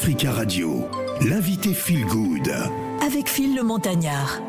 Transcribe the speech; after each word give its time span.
Africa 0.00 0.30
Radio, 0.30 0.86
l'invité 1.28 1.74
Feel 1.74 2.06
Good. 2.06 2.48
Avec 3.04 3.28
Phil 3.28 3.56
le 3.56 3.64
Montagnard. 3.64 4.40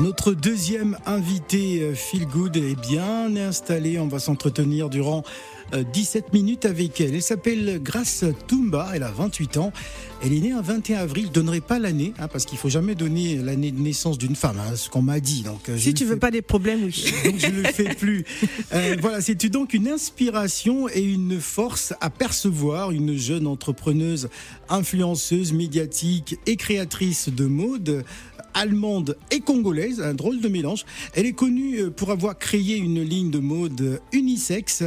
Notre 0.00 0.32
deuxième 0.32 0.96
invité 1.04 1.92
Feel 1.94 2.26
Good 2.26 2.56
est 2.56 2.80
bien 2.80 3.36
installé. 3.36 3.98
On 3.98 4.08
va 4.08 4.18
s'entretenir 4.18 4.88
durant 4.88 5.22
17 5.72 6.24
euh, 6.24 6.28
minutes 6.32 6.64
avec 6.64 7.00
elle. 7.00 7.14
Elle 7.14 7.22
s'appelle 7.22 7.80
Grace 7.82 8.24
Tumba, 8.46 8.90
elle 8.94 9.02
a 9.02 9.10
28 9.10 9.56
ans. 9.58 9.72
Elle 10.22 10.34
est 10.34 10.40
née 10.40 10.52
un 10.52 10.60
21 10.60 10.98
avril. 10.98 11.26
Je 11.26 11.32
donnerai 11.32 11.60
pas 11.60 11.78
l'année, 11.78 12.12
hein, 12.18 12.28
parce 12.28 12.44
qu'il 12.44 12.58
faut 12.58 12.68
jamais 12.68 12.94
donner 12.94 13.36
l'année 13.36 13.70
de 13.70 13.80
naissance 13.80 14.18
d'une 14.18 14.36
femme, 14.36 14.58
hein, 14.58 14.76
ce 14.76 14.90
qu'on 14.90 15.02
m'a 15.02 15.20
dit. 15.20 15.42
Donc, 15.42 15.68
euh, 15.68 15.78
si 15.78 15.94
tu 15.94 16.04
veux 16.04 16.18
pas 16.18 16.30
des 16.30 16.42
problèmes, 16.42 16.84
oui. 16.84 17.04
donc 17.24 17.38
je 17.38 17.48
le 17.48 17.64
fais 17.64 17.94
plus. 17.94 18.24
Euh, 18.72 18.96
voilà, 19.00 19.20
c'est 19.20 19.46
donc 19.46 19.72
une 19.72 19.88
inspiration 19.88 20.88
et 20.88 21.00
une 21.00 21.40
force 21.40 21.94
à 22.00 22.10
percevoir 22.10 22.90
une 22.90 23.16
jeune 23.16 23.46
entrepreneuse, 23.46 24.28
influenceuse, 24.68 25.52
médiatique 25.52 26.38
et 26.46 26.56
créatrice 26.56 27.30
de 27.30 27.46
mode 27.46 28.04
allemande 28.54 29.16
et 29.30 29.40
congolaise, 29.40 30.00
un 30.00 30.14
drôle 30.14 30.40
de 30.40 30.48
mélange. 30.48 30.84
Elle 31.14 31.26
est 31.26 31.32
connue 31.32 31.80
euh, 31.80 31.90
pour 31.90 32.10
avoir 32.10 32.38
créé 32.38 32.76
une 32.76 33.02
ligne 33.02 33.30
de 33.30 33.38
mode 33.38 34.00
unisexe 34.12 34.84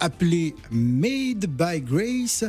appelée 0.00 0.54
Made 0.70 1.46
by 1.46 1.80
Grace. 1.80 2.44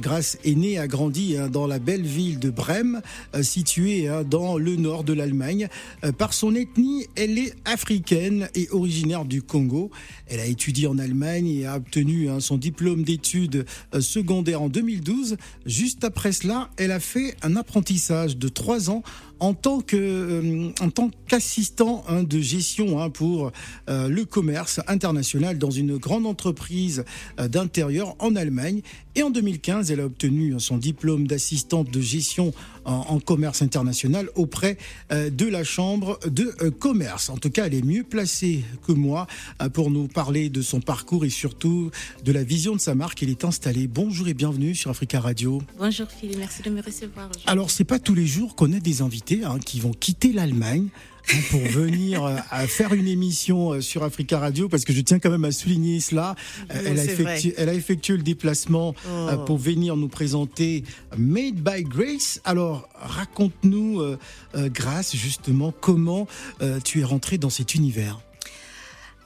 Grace 0.00 0.38
est 0.44 0.54
née, 0.54 0.78
a 0.78 0.86
grandi 0.86 1.36
hein, 1.36 1.48
dans 1.48 1.66
la 1.66 1.78
belle 1.78 2.02
ville 2.02 2.38
de 2.38 2.50
Brême, 2.50 3.00
euh, 3.34 3.42
située 3.42 4.08
hein, 4.08 4.22
dans 4.22 4.58
le 4.58 4.76
nord 4.76 5.04
de 5.04 5.12
l'Allemagne. 5.12 5.68
Euh, 6.04 6.12
par 6.12 6.32
son 6.32 6.54
ethnie, 6.54 7.06
elle 7.16 7.38
est 7.38 7.54
africaine 7.64 8.48
et 8.54 8.68
originaire 8.70 9.24
du 9.24 9.42
Congo. 9.42 9.90
Elle 10.26 10.40
a 10.40 10.46
étudié 10.46 10.86
en 10.86 10.98
Allemagne 10.98 11.48
et 11.48 11.66
a 11.66 11.76
obtenu 11.76 12.28
hein, 12.28 12.40
son 12.40 12.56
diplôme 12.56 13.02
d'études 13.02 13.66
secondaires 14.00 14.62
en 14.62 14.68
2012. 14.68 15.36
Juste 15.66 16.04
après 16.04 16.32
cela, 16.32 16.70
elle 16.76 16.92
a 16.92 17.00
fait 17.00 17.34
un 17.42 17.56
apprentissage 17.56 18.36
de 18.36 18.48
trois 18.48 18.90
ans 18.90 19.02
en 19.40 19.54
tant 19.54 19.80
que 19.80 19.96
euh, 19.96 20.70
en 20.80 20.90
tant 20.90 21.10
qu'assistant 21.26 22.04
hein, 22.08 22.22
de 22.22 22.40
gestion 22.40 23.00
hein, 23.00 23.10
pour 23.10 23.52
euh, 23.88 24.08
le 24.08 24.24
commerce 24.24 24.80
international 24.86 25.58
dans 25.58 25.70
une 25.70 25.96
grande 25.96 26.26
entreprise 26.26 27.04
euh, 27.38 27.48
d'intérieur 27.48 28.16
en 28.18 28.36
Allemagne. 28.36 28.82
Et 29.14 29.22
en 29.22 29.30
2015, 29.30 29.90
elle 29.90 30.00
a 30.00 30.04
obtenu 30.04 30.54
son 30.58 30.76
diplôme 30.76 31.26
d'assistante 31.26 31.90
de 31.90 32.00
gestion 32.00 32.52
en, 32.84 33.18
commerce 33.18 33.62
international 33.62 34.30
auprès 34.36 34.78
de 35.10 35.44
la 35.44 35.64
Chambre 35.64 36.20
de 36.24 36.44
commerce. 36.70 37.28
En 37.28 37.36
tout 37.36 37.50
cas, 37.50 37.66
elle 37.66 37.74
est 37.74 37.84
mieux 37.84 38.04
placée 38.04 38.62
que 38.86 38.92
moi 38.92 39.26
pour 39.72 39.90
nous 39.90 40.06
parler 40.06 40.50
de 40.50 40.62
son 40.62 40.80
parcours 40.80 41.24
et 41.24 41.30
surtout 41.30 41.90
de 42.24 42.30
la 42.30 42.44
vision 42.44 42.76
de 42.76 42.80
sa 42.80 42.94
marque. 42.94 43.20
Elle 43.24 43.30
est 43.30 43.44
installée. 43.44 43.88
Bonjour 43.88 44.28
et 44.28 44.34
bienvenue 44.34 44.76
sur 44.76 44.92
Africa 44.92 45.18
Radio. 45.18 45.60
Bonjour 45.78 46.06
Philippe, 46.08 46.38
merci 46.38 46.62
de 46.62 46.70
me 46.70 46.80
recevoir. 46.80 47.28
Alors, 47.46 47.72
c'est 47.72 47.82
pas 47.82 47.98
tous 47.98 48.14
les 48.14 48.26
jours 48.26 48.54
qu'on 48.54 48.72
a 48.72 48.78
des 48.78 49.02
invités 49.02 49.27
Hein, 49.30 49.58
qui 49.62 49.78
vont 49.80 49.92
quitter 49.92 50.32
l'Allemagne 50.32 50.88
hein, 51.30 51.36
pour 51.50 51.60
venir 51.70 52.24
euh, 52.24 52.36
à 52.50 52.66
faire 52.66 52.94
une 52.94 53.06
émission 53.06 53.72
euh, 53.72 53.80
sur 53.82 54.02
Africa 54.02 54.38
Radio 54.38 54.70
parce 54.70 54.84
que 54.86 54.92
je 54.94 55.02
tiens 55.02 55.18
quand 55.18 55.28
même 55.30 55.44
à 55.44 55.52
souligner 55.52 56.00
cela. 56.00 56.34
elle, 56.70 56.98
a 56.98 57.04
effectué, 57.04 57.54
elle, 57.58 57.68
a 57.68 57.74
effectué, 57.74 58.16
le 58.16 58.22
déplacement 58.22 58.94
euh, 59.06 59.36
oh. 59.36 59.44
pour 59.44 59.58
venir 59.58 59.96
nous 59.96 60.08
présenter 60.08 60.82
Made 61.18 61.56
by 61.56 61.82
Grace. 61.82 62.40
Alors 62.44 62.88
raconte-nous, 62.94 64.16
Grace, 64.54 65.14
justement, 65.14 65.74
comment 65.78 66.26
tu 66.84 67.00
es 67.00 67.04
rentrée 67.04 67.36
dans 67.36 67.50
cet 67.50 67.74
univers. 67.74 68.20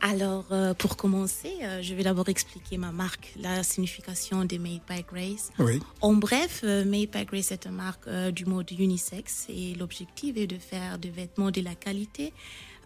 Alors, 0.04 0.46
euh, 0.50 0.74
pour 0.74 0.96
commencer, 0.96 1.52
euh, 1.62 1.80
je 1.80 1.94
vais 1.94 2.02
d'abord 2.02 2.28
expliquer 2.28 2.76
ma 2.76 2.90
marque, 2.90 3.32
la 3.40 3.62
signification 3.62 4.44
de 4.44 4.58
Made 4.58 4.80
by 4.90 5.04
Grace. 5.08 5.52
Oui. 5.60 5.80
En 6.00 6.14
bref, 6.14 6.62
euh, 6.64 6.84
Made 6.84 7.10
by 7.10 7.24
Grace 7.24 7.52
est 7.52 7.66
une 7.66 7.76
marque 7.76 8.10
du 8.32 8.44
mode 8.44 8.68
unisexe 8.72 9.46
et 9.48 9.76
l'objectif 9.76 10.36
est 10.36 10.48
de 10.48 10.58
faire 10.58 10.98
des 10.98 11.10
vêtements 11.10 11.52
de 11.52 11.60
la 11.60 11.76
qualité 11.76 12.32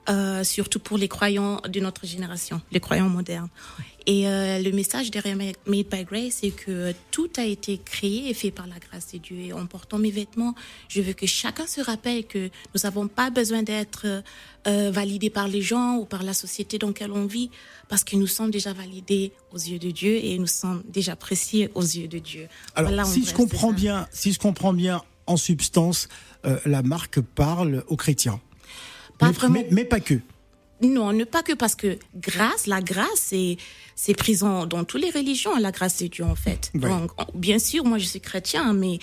euh, 0.08 0.44
surtout 0.44 0.78
pour 0.78 0.98
les 0.98 1.08
croyants 1.08 1.60
de 1.68 1.80
notre 1.80 2.06
génération, 2.06 2.60
les 2.70 2.78
croyants 2.78 3.08
modernes. 3.08 3.48
Et 4.06 4.28
euh, 4.28 4.60
le 4.60 4.70
message 4.70 5.10
derrière 5.10 5.36
Made 5.36 5.56
by 5.66 6.04
Grace, 6.04 6.38
c'est 6.40 6.52
que 6.52 6.94
tout 7.10 7.28
a 7.36 7.44
été 7.44 7.78
créé 7.78 8.30
et 8.30 8.34
fait 8.34 8.52
par 8.52 8.68
la 8.68 8.78
grâce 8.78 9.12
de 9.12 9.18
Dieu. 9.18 9.36
Et 9.38 9.52
en 9.52 9.66
portant 9.66 9.98
mes 9.98 10.12
vêtements, 10.12 10.54
je 10.88 11.02
veux 11.02 11.12
que 11.12 11.26
chacun 11.26 11.66
se 11.66 11.80
rappelle 11.80 12.24
que 12.24 12.50
nous 12.72 12.82
n'avons 12.84 13.08
pas 13.08 13.30
besoin 13.30 13.64
d'être 13.64 14.06
euh, 14.68 14.90
validés 14.92 15.30
par 15.30 15.48
les 15.48 15.60
gens 15.60 15.96
ou 15.96 16.04
par 16.04 16.22
la 16.22 16.34
société 16.34 16.78
dans 16.78 16.88
laquelle 16.88 17.10
on 17.10 17.26
vit, 17.26 17.50
parce 17.88 18.04
que 18.04 18.14
nous 18.14 18.28
sommes 18.28 18.52
déjà 18.52 18.72
validés 18.72 19.32
aux 19.52 19.58
yeux 19.58 19.80
de 19.80 19.90
Dieu 19.90 20.24
et 20.24 20.38
nous 20.38 20.46
sommes 20.46 20.84
déjà 20.88 21.12
appréciés 21.12 21.68
aux 21.74 21.82
yeux 21.82 22.06
de 22.06 22.20
Dieu. 22.20 22.46
Alors, 22.76 23.06
si 23.06 23.24
je 23.24 23.34
comprends 23.34 23.72
bien, 23.72 24.06
si 24.12 24.32
je 24.32 24.38
comprends 24.38 24.72
bien, 24.72 25.02
en 25.26 25.36
substance, 25.36 26.06
la 26.64 26.82
marque 26.82 27.20
parle 27.20 27.82
aux 27.88 27.96
chrétiens 27.96 28.40
mais, 29.70 29.84
pas 29.84 30.00
que. 30.00 30.14
Non, 30.82 31.12
ne 31.12 31.24
pas 31.24 31.42
que 31.42 31.52
parce 31.52 31.74
que 31.74 31.98
grâce, 32.14 32.66
la 32.66 32.80
grâce, 32.80 33.08
c'est 33.16 33.56
c'est 33.94 34.14
présent 34.14 34.66
dans 34.66 34.84
toutes 34.84 35.00
les 35.00 35.10
religions, 35.10 35.56
la 35.56 35.72
grâce 35.72 36.02
de 36.02 36.06
Dieu 36.06 36.24
en 36.24 36.34
fait. 36.34 36.70
Donc, 36.74 37.12
bien 37.34 37.58
sûr, 37.58 37.84
moi 37.84 37.98
je 37.98 38.04
suis 38.04 38.20
chrétien, 38.20 38.74
mais 38.74 38.98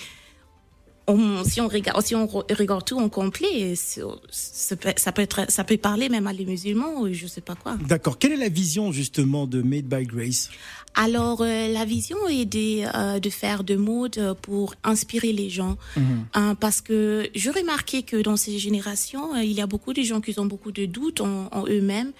si 1.44 1.60
on 1.60 1.68
regarde, 1.68 2.02
si 2.04 2.14
on 2.14 2.26
regarde 2.26 2.84
tout 2.84 2.98
en 2.98 3.08
complet, 3.08 3.74
ça 3.76 4.76
peut 5.12 5.22
être, 5.22 5.50
ça 5.50 5.64
peut 5.64 5.76
parler 5.76 6.08
même 6.08 6.26
à 6.26 6.32
les 6.32 6.46
musulmans 6.46 7.00
ou 7.00 7.12
je 7.12 7.26
sais 7.26 7.40
pas 7.40 7.54
quoi. 7.54 7.76
D'accord. 7.86 8.18
Quelle 8.18 8.32
est 8.32 8.36
la 8.36 8.48
vision 8.48 8.92
justement 8.92 9.46
de 9.46 9.62
Made 9.62 9.84
by 9.84 10.04
Grace? 10.04 10.50
Alors, 10.96 11.40
euh, 11.40 11.72
la 11.72 11.84
vision 11.84 12.16
est 12.28 12.44
de, 12.44 12.84
euh, 12.94 13.18
de 13.18 13.30
faire 13.30 13.64
de 13.64 13.74
mode 13.74 14.36
pour 14.42 14.74
inspirer 14.84 15.32
les 15.32 15.50
gens. 15.50 15.76
Mhm. 15.96 16.26
Hein, 16.34 16.54
parce 16.54 16.80
que 16.80 17.28
je 17.34 17.50
remarquais 17.50 18.02
que 18.02 18.22
dans 18.22 18.36
ces 18.36 18.58
générations, 18.58 19.34
euh, 19.34 19.42
il 19.42 19.52
y 19.52 19.60
a 19.60 19.66
beaucoup 19.66 19.92
de 19.92 20.02
gens 20.02 20.20
qui 20.20 20.38
ont 20.38 20.46
beaucoup 20.46 20.70
de 20.70 20.86
doutes 20.86 21.20
en, 21.20 21.48
en 21.52 21.66
eux-mêmes 21.66 22.12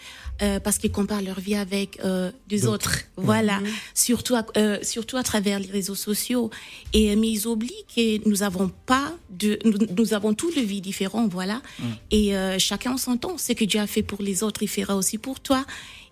parce 0.64 0.78
qu'ils 0.78 0.90
comparent 0.90 1.22
leur 1.22 1.38
vie 1.38 1.54
avec 1.54 2.00
des 2.48 2.66
autres. 2.66 2.98
Voilà. 3.16 3.60
Mhm. 3.60 3.66
Surtout, 3.94 4.34
à, 4.34 4.44
surtout 4.82 5.16
à 5.16 5.22
travers 5.22 5.60
les 5.60 5.70
réseaux 5.70 5.94
sociaux. 5.94 6.50
Et, 6.92 7.14
mais 7.14 7.30
ils 7.30 7.46
oublient 7.46 7.84
que 7.94 8.28
nous 8.28 8.42
avons 8.42 8.72
pas 8.86 9.12
de, 9.30 9.58
nous, 9.96 10.14
avons 10.14 10.34
tous 10.34 10.54
de 10.54 10.60
vies 10.60 10.80
différents. 10.80 11.28
Voilà. 11.28 11.62
Mhm. 11.78 11.86
Et 12.10 12.32
chacun 12.58 12.96
son 12.96 13.16
temps. 13.16 13.38
Ce 13.38 13.52
que 13.52 13.64
Dieu 13.64 13.80
a 13.80 13.86
fait 13.86 14.02
pour 14.02 14.22
les 14.22 14.42
autres, 14.42 14.62
il 14.62 14.68
fera 14.68 14.96
aussi 14.96 15.18
pour 15.18 15.40
toi. 15.40 15.64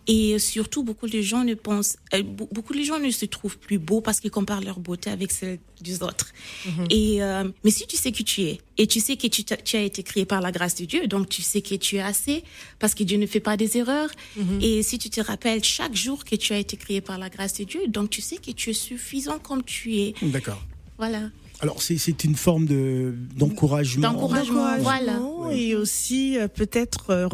Et 0.08 0.38
surtout, 0.40 0.82
beaucoup 0.82 1.06
de 1.06 1.20
gens 1.20 1.44
ne 1.44 1.54
pensent, 1.54 1.96
euh, 2.12 2.22
beaucoup 2.24 2.74
de 2.74 2.82
gens 2.82 2.98
ne 2.98 3.10
se 3.10 3.24
trouvent 3.24 3.58
plus 3.58 3.78
beaux 3.78 4.00
parce 4.00 4.18
qu'ils 4.18 4.32
comparent 4.32 4.60
leur 4.60 4.80
beauté 4.80 5.10
avec 5.10 5.30
celle 5.30 5.60
des 5.80 6.02
autres. 6.02 6.32
Mhm. 6.66 6.86
Et 6.90 7.22
euh, 7.22 7.48
mais 7.62 7.70
si 7.70 7.86
tu 7.86 7.96
sais 7.96 8.10
qui 8.10 8.24
tu 8.24 8.42
es 8.42 8.58
et 8.78 8.88
tu 8.88 8.98
sais 8.98 9.16
que 9.16 9.28
tu, 9.28 9.44
tu, 9.44 9.76
as 9.76 9.80
été 9.80 10.02
créé 10.02 10.24
par 10.24 10.40
la 10.40 10.50
grâce 10.50 10.74
de 10.74 10.86
Dieu, 10.86 11.06
donc 11.06 11.28
tu 11.28 11.40
sais 11.40 11.62
que 11.62 11.76
tu 11.76 11.96
es 11.96 12.00
assez 12.00 12.42
parce 12.80 12.94
que 12.94 13.04
Dieu 13.04 13.16
ne 13.16 13.26
fait 13.26 13.40
pas 13.40 13.56
des 13.56 13.76
erreurs. 13.78 14.10
Mhm. 14.36 14.58
Et 14.60 14.82
si 14.82 14.98
tu 14.98 15.08
te 15.08 15.20
rappelles 15.20 15.62
chaque 15.62 15.94
jour 15.94 16.24
que 16.24 16.34
tu 16.34 16.52
as 16.52 16.58
été 16.58 16.76
créé 16.76 17.00
par 17.00 17.16
la 17.18 17.28
grâce 17.30 17.54
de 17.54 17.64
Dieu, 17.64 17.86
donc 17.86 18.10
tu 18.10 18.20
sais 18.20 18.38
que 18.38 18.50
tu 18.50 18.70
es 18.70 18.74
suffisant 18.74 19.38
comme 19.38 19.62
tu 19.62 19.98
es. 19.98 20.14
D'accord. 20.20 20.62
Voilà. 20.98 21.30
Alors 21.62 21.80
c'est 21.80 22.24
une 22.24 22.34
forme 22.34 22.66
de 22.66 23.14
d'encouragement. 23.36 24.12
D'encouragement, 24.12 24.78
voilà. 24.78 25.18
Et 25.52 25.74
aussi 25.74 26.36
euh, 26.36 26.48
peut-être 26.48 27.28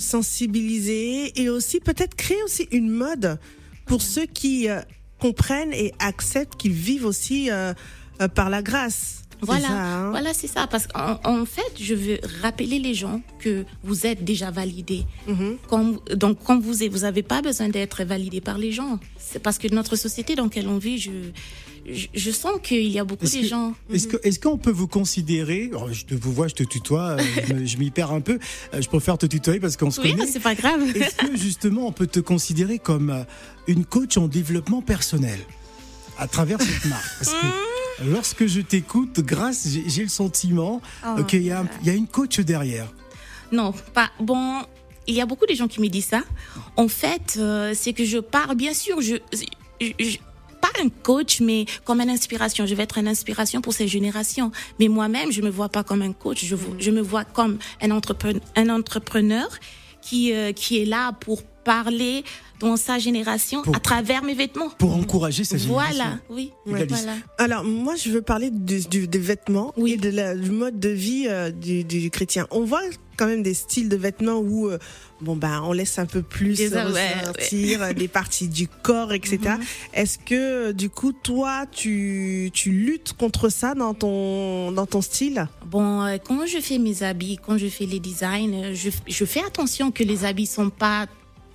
sensibiliser 0.00 1.40
et 1.40 1.48
aussi 1.48 1.78
peut-être 1.80 2.16
créer 2.16 2.42
aussi 2.42 2.66
une 2.72 2.90
mode 2.90 3.38
pour 3.86 4.02
ceux 4.02 4.26
qui 4.26 4.68
euh, 4.68 4.80
comprennent 5.20 5.72
et 5.72 5.92
acceptent 5.98 6.56
qu'ils 6.56 6.72
vivent 6.72 7.06
aussi 7.06 7.50
euh, 7.50 7.72
euh, 8.20 8.28
par 8.28 8.50
la 8.50 8.62
grâce. 8.62 9.22
Voilà, 9.42 9.68
hein. 9.70 10.10
voilà, 10.10 10.34
c'est 10.34 10.46
ça. 10.46 10.66
Parce 10.66 10.86
qu'en 10.86 11.44
fait, 11.44 11.72
je 11.80 11.94
veux 11.94 12.18
rappeler 12.42 12.78
les 12.78 12.94
gens 12.94 13.22
que 13.38 13.64
vous 13.82 14.06
êtes 14.06 14.24
déjà 14.24 14.50
validés. 14.50 15.04
Mm-hmm. 15.28 16.14
donc, 16.16 16.38
quand 16.44 16.60
vous 16.60 16.82
êtes, 16.82 16.92
vous 16.92 17.00
n'avez 17.00 17.22
pas 17.22 17.42
besoin 17.42 17.68
d'être 17.68 18.04
validé 18.04 18.40
par 18.40 18.58
les 18.58 18.72
gens. 18.72 18.98
C'est 19.18 19.38
parce 19.38 19.58
que 19.58 19.68
notre 19.68 19.96
société 19.96 20.34
dans 20.34 20.44
laquelle 20.44 20.68
on 20.68 20.78
vit, 20.78 20.98
je, 20.98 21.10
je, 21.86 22.30
sens 22.30 22.52
qu'il 22.62 22.88
y 22.88 22.98
a 22.98 23.04
beaucoup 23.04 23.26
de 23.26 23.42
gens. 23.42 23.74
Est-ce 23.92 24.08
que 24.08 24.16
est-ce 24.22 24.38
qu'on 24.38 24.58
peut 24.58 24.70
vous 24.70 24.88
considérer 24.88 25.70
oh, 25.74 25.88
Je 25.92 26.04
te 26.04 26.14
vous 26.14 26.32
vois, 26.32 26.48
je 26.48 26.54
te 26.54 26.62
tutoie, 26.62 27.16
euh, 27.18 27.22
je, 27.64 27.76
m'y 27.78 27.90
perds 27.90 28.12
un 28.12 28.20
peu. 28.20 28.38
Euh, 28.74 28.80
je 28.80 28.88
préfère 28.88 29.18
te 29.18 29.26
tutoyer 29.26 29.60
parce 29.60 29.76
qu'on 29.76 29.90
se 29.90 30.00
oui, 30.00 30.12
connaît. 30.12 30.26
c'est 30.26 30.40
pas 30.40 30.54
grave. 30.54 30.82
Est-ce 30.94 31.14
que 31.16 31.36
justement 31.36 31.86
on 31.86 31.92
peut 31.92 32.06
te 32.06 32.20
considérer 32.20 32.78
comme 32.78 33.10
euh, 33.10 33.22
une 33.66 33.84
coach 33.84 34.16
en 34.16 34.28
développement 34.28 34.82
personnel 34.82 35.38
à 36.18 36.26
travers 36.26 36.60
cette 36.60 36.84
marque? 36.86 37.10
Parce 37.18 37.32
que 37.32 37.46
hmm. 37.46 37.69
Lorsque 38.04 38.46
je 38.46 38.60
t'écoute, 38.60 39.20
grâce, 39.20 39.66
j'ai 39.86 40.02
le 40.02 40.08
sentiment 40.08 40.80
oh, 41.06 41.24
qu'il 41.24 41.42
y, 41.42 41.50
a, 41.50 41.64
il 41.82 41.86
y 41.86 41.90
a 41.90 41.94
une 41.94 42.06
coach 42.06 42.40
derrière. 42.40 42.86
Non, 43.52 43.72
pas 43.94 44.10
bon. 44.20 44.62
Il 45.06 45.14
y 45.14 45.20
a 45.20 45.26
beaucoup 45.26 45.46
de 45.46 45.54
gens 45.54 45.66
qui 45.66 45.80
me 45.80 45.88
disent 45.88 46.06
ça. 46.06 46.22
En 46.76 46.88
fait, 46.88 47.38
c'est 47.74 47.92
que 47.92 48.04
je 48.04 48.18
parle, 48.18 48.54
bien 48.54 48.74
sûr, 48.74 49.00
je, 49.00 49.16
je 49.80 50.18
pas 50.60 50.70
un 50.82 50.88
coach, 50.88 51.40
mais 51.40 51.64
comme 51.84 52.00
une 52.00 52.10
inspiration. 52.10 52.66
Je 52.66 52.74
vais 52.74 52.82
être 52.82 52.98
une 52.98 53.08
inspiration 53.08 53.60
pour 53.60 53.72
ces 53.72 53.88
générations. 53.88 54.52
Mais 54.78 54.88
moi-même, 54.88 55.32
je 55.32 55.42
me 55.42 55.50
vois 55.50 55.68
pas 55.68 55.82
comme 55.82 56.02
un 56.02 56.12
coach. 56.12 56.44
Je, 56.44 56.56
je 56.78 56.90
me 56.90 57.00
vois 57.00 57.24
comme 57.24 57.58
un 57.80 57.90
entrepreneur, 57.90 58.42
un 58.56 58.68
entrepreneur 58.68 59.48
qui, 60.02 60.32
euh, 60.32 60.52
qui 60.52 60.78
est 60.80 60.84
là 60.84 61.12
pour 61.12 61.42
parler 61.42 62.24
dans 62.58 62.76
sa 62.76 62.98
génération 62.98 63.62
Pour- 63.62 63.76
à 63.76 63.80
travers 63.80 64.22
mes 64.22 64.34
vêtements. 64.34 64.70
Pour 64.78 64.94
encourager 64.94 65.44
sa 65.44 65.56
génération. 65.58 65.94
Voilà, 66.04 66.18
oui. 66.28 66.52
Ouais. 66.66 66.86
Voilà. 66.86 67.14
Alors 67.38 67.64
moi, 67.64 67.96
je 67.96 68.10
veux 68.10 68.22
parler 68.22 68.50
du, 68.50 68.80
du- 68.80 69.08
des 69.08 69.18
vêtements 69.18 69.72
Oui. 69.76 69.92
et 69.92 69.96
de 69.96 70.10
la, 70.10 70.34
du 70.34 70.50
mode 70.50 70.78
de 70.80 70.88
vie 70.90 71.26
euh, 71.28 71.50
du, 71.50 71.84
du 71.84 72.10
chrétien. 72.10 72.46
On 72.50 72.64
voit 72.64 72.82
quand 73.20 73.26
même 73.26 73.42
des 73.42 73.52
styles 73.54 73.90
de 73.90 73.96
vêtements 73.96 74.38
où 74.38 74.70
euh, 74.70 74.78
bon 75.20 75.36
bah 75.36 75.60
on 75.62 75.72
laisse 75.74 75.98
un 75.98 76.06
peu 76.06 76.22
plus 76.22 76.56
Des- 76.56 76.70
ouais, 76.70 76.82
ressortir 76.82 77.82
euh, 77.82 77.92
des 77.92 78.08
parties 78.08 78.48
du 78.48 78.66
corps, 78.66 79.12
etc. 79.12 79.38
Mhm. 79.42 79.64
Est-ce 79.92 80.18
que 80.18 80.68
euh, 80.68 80.72
du 80.72 80.88
coup 80.88 81.12
toi 81.12 81.66
tu 81.70 82.50
tu 82.54 82.70
luttes 82.70 83.12
contre 83.12 83.50
ça 83.50 83.74
dans 83.74 83.92
ton 83.92 84.72
dans 84.72 84.86
ton 84.86 85.02
style? 85.02 85.46
Bon, 85.66 86.02
euh, 86.06 86.16
quand 86.26 86.46
je 86.46 86.58
fais 86.60 86.78
mes 86.78 87.02
habits, 87.02 87.36
quand 87.44 87.58
je 87.58 87.66
fais 87.66 87.84
les 87.84 88.00
designs, 88.00 88.72
je, 88.72 88.88
je 89.06 89.24
fais 89.26 89.42
attention 89.44 89.90
que 89.90 90.02
les 90.02 90.24
habits 90.24 90.46
sont 90.46 90.70
pas 90.70 91.06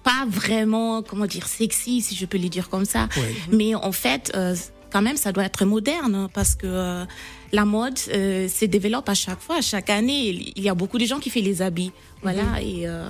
pas 0.03 0.27
vraiment, 0.29 1.01
comment 1.01 1.25
dire, 1.25 1.47
sexy, 1.47 2.00
si 2.00 2.15
je 2.15 2.27
peux 2.27 2.38
les 2.38 2.50
dire 2.50 2.69
comme 2.69 2.85
ça. 2.85 3.09
Ouais. 3.17 3.35
Mais 3.51 3.73
en 3.73 3.91
fait, 3.91 4.31
euh, 4.35 4.53
quand 4.95 5.01
même, 5.01 5.18
ça 5.18 5.33
doit 5.33 5.44
être 5.44 5.65
moderne 5.65 6.15
hein, 6.15 6.30
parce 6.33 6.56
que 6.56 6.68
euh, 6.68 7.03
la 7.51 7.65
mode 7.65 8.00
euh, 8.13 8.47
se 8.47 8.63
développe 8.63 9.09
à 9.09 9.13
chaque 9.13 9.42
fois, 9.42 9.59
chaque 9.59 9.89
année. 9.89 10.53
Il 10.56 10.63
y 10.63 10.69
a 10.69 10.74
beaucoup 10.74 10.97
de 10.97 11.03
gens 11.03 11.19
qui 11.19 11.30
font 11.30 11.42
les 11.42 11.62
habits, 11.62 11.92
voilà. 12.21 12.62
Et 12.62 12.88
euh, 12.88 13.09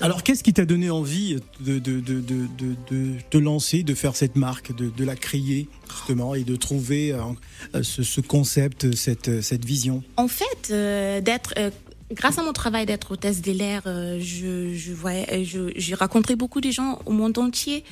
Alors, 0.00 0.22
qu'est-ce 0.22 0.44
qui 0.44 0.52
t'a 0.52 0.64
donné 0.64 0.88
envie 0.88 1.34
de, 1.58 1.80
de, 1.80 1.98
de, 1.98 2.20
de, 2.20 3.14
te 3.28 3.38
lancer, 3.38 3.82
de 3.82 3.94
faire 3.94 4.14
cette 4.14 4.36
marque, 4.36 4.70
de, 4.76 5.04
la 5.04 5.16
créer, 5.16 5.68
justement, 5.90 6.36
et 6.36 6.44
de 6.44 6.54
trouver 6.54 7.12
euh, 7.12 7.82
ce, 7.82 8.04
ce 8.04 8.20
concept, 8.20 8.94
cette, 8.94 9.42
cette 9.42 9.64
vision? 9.64 10.04
En 10.16 10.28
fait, 10.28 10.70
euh, 10.70 11.20
d'être, 11.20 11.54
euh, 11.58 11.70
grâce 12.12 12.38
à 12.38 12.44
mon 12.44 12.52
travail 12.52 12.86
d'être 12.86 13.10
hôtesse 13.10 13.42
de 13.42 13.50
l'air, 13.50 13.82
je, 14.20 14.74
je 14.74 14.92
voyais, 14.92 15.44
je, 15.44 15.72
j'ai 15.74 15.96
rencontré 15.96 16.36
beaucoup 16.36 16.60
de 16.60 16.70
gens 16.70 17.00
au 17.04 17.10
monde 17.10 17.36
entier 17.36 17.82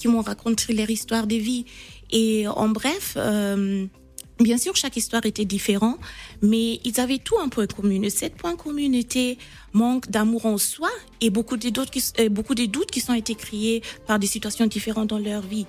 qui 0.00 0.08
m'ont 0.08 0.22
raconté 0.22 0.72
leur 0.72 0.90
histoire 0.90 1.26
de 1.26 1.36
vie. 1.36 1.66
Et 2.12 2.46
en 2.48 2.68
bref, 2.68 3.14
euh, 3.16 3.86
bien 4.38 4.58
sûr, 4.58 4.74
chaque 4.76 4.96
histoire 4.96 5.24
était 5.26 5.44
différente, 5.44 5.98
mais 6.42 6.80
ils 6.84 6.98
avaient 6.98 7.18
tout 7.18 7.38
un 7.38 7.48
point 7.48 7.66
commun. 7.66 8.08
Cette 8.10 8.36
point 8.36 8.56
commun 8.56 8.92
était 8.92 9.38
manque 9.72 10.10
d'amour 10.10 10.46
en 10.46 10.58
soi 10.58 10.90
et 11.20 11.30
beaucoup 11.30 11.56
de 11.56 11.68
doutes 11.68 11.90
qui, 11.90 12.02
euh, 12.18 12.28
beaucoup 12.28 12.54
de 12.54 12.64
doutes 12.66 12.90
qui 12.90 13.00
sont 13.00 13.14
été 13.14 13.34
créés 13.34 13.82
par 14.06 14.18
des 14.18 14.26
situations 14.26 14.66
différentes 14.66 15.08
dans 15.10 15.18
leur 15.18 15.42
vie. 15.42 15.66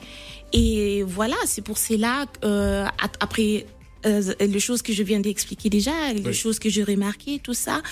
Et 0.53 1.03
voilà, 1.03 1.35
c'est 1.45 1.61
pour 1.63 1.77
cela 1.77 2.25
euh, 2.43 2.85
ap- 3.01 3.17
après 3.19 3.65
euh, 4.07 4.33
les 4.39 4.59
choses 4.59 4.81
que 4.81 4.93
je 4.93 5.03
viens 5.03 5.19
d'expliquer 5.19 5.69
déjà, 5.69 6.11
les 6.13 6.25
Oui. 6.25 6.33
choses 6.33 6.57
que 6.57 6.69
j'ai 6.69 6.83
remarquées, 6.83 7.39
tout 7.39 7.53
ça, 7.53 7.83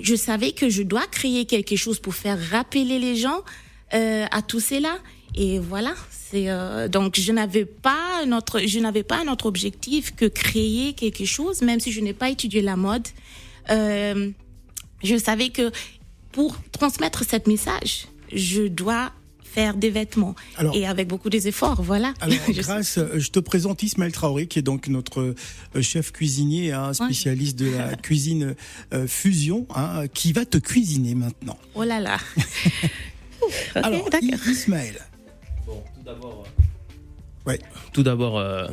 je 0.00 0.16
savais 0.16 0.52
que 0.52 0.68
je 0.68 0.82
dois 0.82 1.06
créer 1.06 1.44
quelque 1.44 1.76
chose 1.76 2.00
pour 2.00 2.14
faire 2.16 2.38
rappeler 2.50 2.98
les 2.98 3.14
gens 3.14 3.42
euh, 3.94 4.24
à 4.30 4.42
tout 4.42 4.58
cela. 4.58 4.98
Et 5.34 5.58
voilà, 5.58 5.94
c'est 6.10 6.50
euh, 6.50 6.88
donc 6.88 7.18
je 7.18 7.32
n'avais 7.32 7.64
pas 7.64 8.24
notre, 8.26 8.60
je 8.66 8.78
n'avais 8.78 9.02
pas 9.02 9.20
un 9.22 9.28
autre 9.28 9.46
objectif 9.46 10.14
que 10.14 10.26
créer 10.26 10.92
quelque 10.92 11.24
chose, 11.24 11.62
même 11.62 11.80
si 11.80 11.90
je 11.90 12.00
n'ai 12.00 12.12
pas 12.12 12.30
étudié 12.30 12.60
la 12.60 12.76
mode. 12.76 13.06
Euh, 13.70 14.30
je 15.02 15.16
savais 15.16 15.48
que 15.48 15.70
pour 16.32 16.56
transmettre 16.70 17.24
cette 17.24 17.46
message, 17.46 18.06
je 18.32 18.62
dois 18.62 19.12
faire 19.42 19.74
des 19.76 19.90
vêtements 19.90 20.34
Alors- 20.56 20.74
et 20.74 20.86
avec 20.86 21.08
beaucoup 21.08 21.28
des 21.28 21.46
efforts, 21.46 21.82
voilà. 21.82 22.14
Alors, 22.20 22.38
grâce, 22.48 22.96
euh, 22.98 23.18
je 23.18 23.30
te 23.30 23.38
présente 23.38 23.82
Ismaël 23.82 24.10
Traoré, 24.12 24.46
qui 24.46 24.58
est 24.58 24.62
donc 24.62 24.88
notre 24.88 25.34
euh, 25.76 25.82
chef 25.82 26.10
cuisinier, 26.10 26.72
hein, 26.72 26.94
spécialiste 26.94 27.58
de 27.58 27.70
la 27.70 27.94
cuisine 28.02 28.54
euh, 28.94 29.06
fusion, 29.06 29.66
hein, 29.74 30.06
qui 30.08 30.32
va 30.32 30.46
te 30.46 30.56
cuisiner 30.56 31.14
maintenant. 31.14 31.58
Oh 31.74 31.84
là 31.84 32.00
là. 32.00 32.18
Ok, 33.44 33.52
Alors, 33.74 34.08
Ismaël, 34.48 35.00
tout 36.04 36.10
d'abord. 36.10 36.44
Ouais. 37.46 37.58
Tout 37.92 38.02
d'abord, 38.02 38.38
euh, 38.38 38.66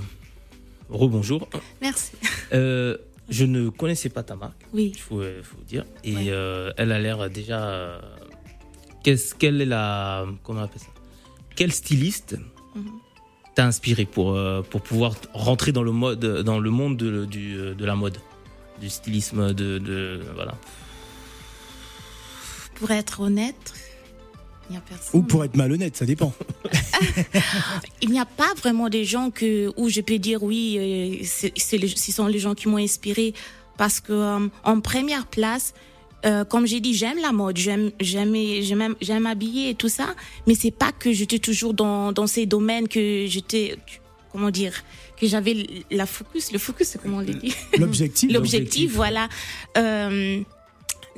rebonjour. 0.90 1.48
Merci. 1.82 2.12
Euh, 2.54 2.98
je 3.30 3.46
ne 3.46 3.70
connaissais 3.70 4.10
pas 4.10 4.24
ta 4.24 4.36
marque, 4.36 4.66
Oui. 4.74 4.92
il 4.96 5.00
faut, 5.00 5.22
euh, 5.22 5.42
faut 5.44 5.62
dire. 5.68 5.86
Et 6.04 6.16
Ouais. 6.16 6.26
euh, 6.30 6.72
elle 6.78 6.92
a 6.92 7.00
l'air 7.00 7.30
déjà. 7.30 7.70
euh, 7.70 8.00
qu'est-ce 9.04 9.36
quelle 9.36 9.62
est 9.62 9.66
la. 9.66 10.26
Comment 10.44 10.62
on 10.62 10.64
appelle 10.64 10.82
ça? 10.82 10.88
Quel 11.56 11.72
styliste 11.72 12.38
Mhm. 12.76 12.92
t'a 13.56 13.66
inspiré 13.66 14.06
pour, 14.06 14.34
euh, 14.36 14.62
pour 14.62 14.82
pouvoir 14.82 15.16
rentrer 15.34 15.72
dans 15.72 15.84
le, 15.84 15.92
mode, 15.92 16.20
dans 16.44 16.60
le 16.60 16.70
monde 16.70 16.98
de, 16.98 17.26
du, 17.26 17.56
de 17.76 17.86
la 17.86 17.96
mode? 17.96 18.18
Du 18.82 18.90
stylisme, 18.90 19.54
de. 19.54 19.78
de 19.78 20.22
voilà. 20.36 20.56
Pour 22.76 22.92
être 22.92 23.20
honnête, 23.20 23.74
il 24.70 24.74
n'y 24.74 24.78
a 24.78 24.82
personne. 24.82 25.20
ou 25.20 25.24
pour 25.24 25.44
être 25.44 25.56
malhonnête, 25.58 25.98
ça 25.98 26.06
dépend. 26.06 26.32
Il 28.02 28.10
n'y 28.10 28.20
a 28.20 28.26
pas 28.26 28.54
vraiment 28.58 28.90
des 28.90 29.06
gens 29.06 29.30
que 29.32 29.72
où 29.78 29.90
je 29.90 30.02
peux 30.02 30.20
dire 30.20 30.44
oui, 30.44 30.78
euh, 30.78 31.24
c'est 31.26 31.54
c'est 31.58 31.78
les- 31.78 31.88
ce 31.88 32.12
sont 32.12 32.28
les 32.28 32.40
gens 32.40 32.56
qui 32.56 32.68
m'ont 32.68 32.78
inspiré 32.78 33.34
parce 33.78 34.00
que 34.00 34.12
euh, 34.14 34.48
en 34.64 34.80
première 34.82 35.26
place, 35.28 35.74
euh, 36.26 36.44
comme 36.44 36.68
j'ai 36.68 36.80
dit, 36.82 36.94
j'aime 36.94 37.18
la 37.22 37.32
mode, 37.32 37.58
j'aime 37.58 37.92
j'aime 38.00 38.36
j'aime 38.62 38.96
j'aime 39.02 39.24
m'habiller 39.24 39.70
et 39.70 39.76
tout 39.76 39.90
ça, 39.90 40.14
mais 40.48 40.56
c'est 40.56 40.72
pas 40.72 40.92
que 40.92 41.12
j'étais 41.14 41.40
toujours 41.40 41.74
dans 41.74 42.12
dans 42.12 42.28
ces 42.28 42.46
domaines 42.46 42.88
que 42.88 43.26
j'étais 43.28 43.76
comment 44.32 44.52
dire 44.52 44.74
que 45.20 45.28
j'avais 45.28 45.66
la 45.92 46.06
focus, 46.06 46.52
le 46.52 46.60
focus 46.60 46.88
c'est 46.90 47.02
comment 47.02 47.18
on 47.18 47.22
le 47.22 47.34
dit. 47.34 47.54
L'objectif. 47.78 48.32
L'objectif, 48.34 48.92
voilà, 48.94 49.28
euh, 49.78 50.42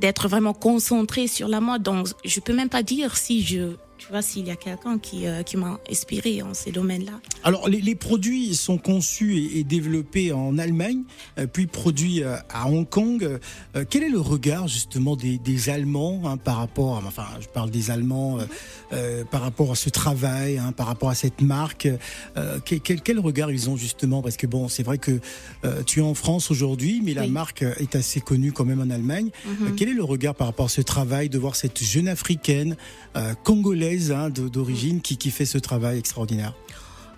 d'être 0.02 0.28
vraiment 0.28 0.54
concentré 0.54 1.28
sur 1.28 1.48
la 1.48 1.62
mode. 1.62 1.84
Donc, 1.84 2.08
je 2.26 2.40
peux 2.40 2.54
même 2.54 2.70
pas 2.70 2.84
dire 2.84 3.16
si 3.16 3.44
je, 3.44 3.76
tu 4.02 4.08
vois, 4.10 4.24
s'il 4.24 4.48
y 4.48 4.52
a 4.52 4.56
quelqu'un 4.56 4.98
qui, 4.98 5.28
euh, 5.28 5.44
qui 5.44 5.58
m'a 5.58 5.80
inspiré 5.88 6.42
en 6.42 6.56
ces 6.56 6.72
domaines-là. 6.72 7.20
Alors, 7.44 7.70
les, 7.70 7.82
les 7.82 7.94
produits 7.94 8.56
sont 8.56 8.80
conçus 8.80 9.38
et, 9.38 9.60
et 9.60 9.64
développés 9.64 10.32
en 10.32 10.58
Allemagne, 10.58 11.04
euh, 11.38 11.46
puis 11.46 11.68
produits 11.68 12.24
euh, 12.24 12.36
à 12.50 12.68
Hong 12.68 12.90
Kong. 12.90 13.40
Quel 13.92 14.04
est 14.04 14.10
le 14.10 14.20
regard 14.20 14.68
justement 14.68 15.16
des, 15.16 15.38
des 15.38 15.70
Allemands 15.70 16.24
hein, 16.26 16.38
par 16.38 16.58
rapport, 16.58 16.98
à, 16.98 17.04
enfin, 17.06 17.26
je 17.40 17.48
parle 17.48 17.70
des 17.70 17.92
Allemands 17.92 18.40
par 19.30 19.42
rapport 19.42 19.72
à 19.72 19.76
ce 19.76 19.90
travail, 19.90 20.58
hein, 20.58 20.72
par 20.72 20.88
rapport 20.88 21.10
à 21.10 21.16
cette 21.16 21.42
marque 21.42 21.88
quel, 22.66 22.82
quel, 22.82 23.02
quel 23.02 23.20
regard 23.20 23.52
ils 23.52 23.70
ont 23.70 23.78
justement? 23.78 24.22
Parce 24.22 24.38
que 24.38 24.48
bon, 24.48 24.68
c'est 24.68 24.84
vrai 24.84 24.98
que 24.98 25.20
tu 25.86 26.00
es 26.00 26.04
en 26.04 26.14
France 26.14 26.52
aujourd'hui, 26.52 27.02
mais 27.04 27.14
la 27.14 27.24
Oui. 27.24 27.30
marque 27.30 27.62
est 27.62 27.96
assez 27.96 28.20
connue 28.20 28.52
quand 28.52 28.66
même 28.66 28.82
en 28.82 28.90
Allemagne. 28.90 29.30
Mhm. 29.46 29.76
Quel 29.76 29.90
est 29.90 29.94
le 29.94 30.04
regard 30.04 30.36
par 30.36 30.48
rapport 30.48 30.66
à 30.66 30.70
ce 30.70 30.82
travail 30.82 31.30
de 31.30 31.38
voir 31.38 31.56
cette 31.56 31.82
jeune 31.84 32.08
africaine 32.08 32.76
euh, 33.16 33.34
hein, 34.12 34.30
d'origine 34.30 35.02
qui, 35.02 35.18
qui 35.18 35.32
fait 35.32 35.46
ce 35.46 35.58
travail 35.58 35.98
extraordinaire 36.00 36.54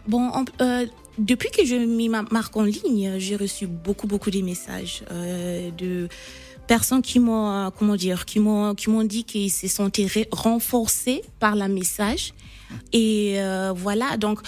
Bon, 0.08 0.32
euh, 0.62 0.86
depuis 1.18 1.50
que 1.52 1.66
je 1.66 1.76
mis 1.76 2.10
ma 2.10 2.24
marque 2.24 2.56
en 2.58 2.64
ligne, 2.64 3.16
j'ai 3.20 3.36
reçu 3.36 3.68
beaucoup, 3.68 4.08
beaucoup 4.08 4.32
de 4.32 4.42
messages 4.42 5.04
euh, 5.12 5.70
de 5.72 6.10
personnes 6.68 7.02
qui 7.02 7.20
m'ont, 7.20 7.72
comment 7.78 7.96
dire, 7.96 8.26
qui 8.26 8.40
m'ont, 8.40 8.74
qui 8.76 8.90
m'ont 8.90 9.04
dit 9.04 9.24
qu'ils 9.24 9.52
se 9.52 9.68
ré- 10.06 10.28
renforcés 10.32 11.22
par 11.40 11.56
la 11.56 11.68
message. 11.68 12.34
Et 12.92 13.36
euh, 13.38 13.74
voilà, 13.76 14.18
donc 14.18 14.40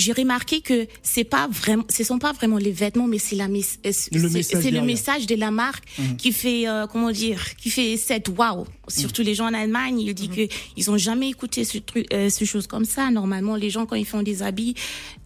j'ai 0.00 0.12
remarqué 0.12 0.60
que 0.62 0.86
c'est 1.02 1.24
pas 1.24 1.46
vraiment, 1.48 1.84
ce 1.88 2.02
sont 2.04 2.18
pas 2.18 2.32
vraiment 2.32 2.56
les 2.58 2.72
vêtements, 2.72 3.06
mais 3.06 3.18
c'est 3.18 3.36
la 3.36 3.46
euh, 3.46 3.60
c'est- 3.92 4.12
Le 4.14 4.22
message 4.22 4.44
c'est 4.44 4.56
le 4.56 4.62
derrière. 4.62 4.84
message 4.84 5.26
de 5.26 5.34
la 5.34 5.50
marque 5.50 5.84
Mhm. 5.98 6.16
qui 6.16 6.32
fait, 6.32 6.66
euh, 6.68 6.86
comment 6.86 7.10
dire, 7.10 7.40
qui 7.56 7.70
fait 7.70 7.96
cette 7.96 8.28
wow. 8.28 8.66
Surtout 8.88 9.22
les 9.22 9.34
gens 9.34 9.46
en 9.48 9.54
Allemagne, 9.54 10.00
ils 10.00 10.14
disent 10.14 10.28
que 10.28 10.48
ils 10.76 10.90
ont 10.90 10.96
jamais 10.98 11.28
écouté 11.28 11.64
ce 11.64 11.78
truc, 11.78 12.06
euh, 12.12 12.28
ce 12.30 12.44
chose 12.44 12.66
comme 12.66 12.84
ça. 12.84 13.10
Normalement, 13.10 13.56
les 13.56 13.70
gens 13.70 13.84
quand 13.86 13.96
ils 13.96 14.06
font 14.06 14.22
des 14.22 14.42
habits, 14.42 14.74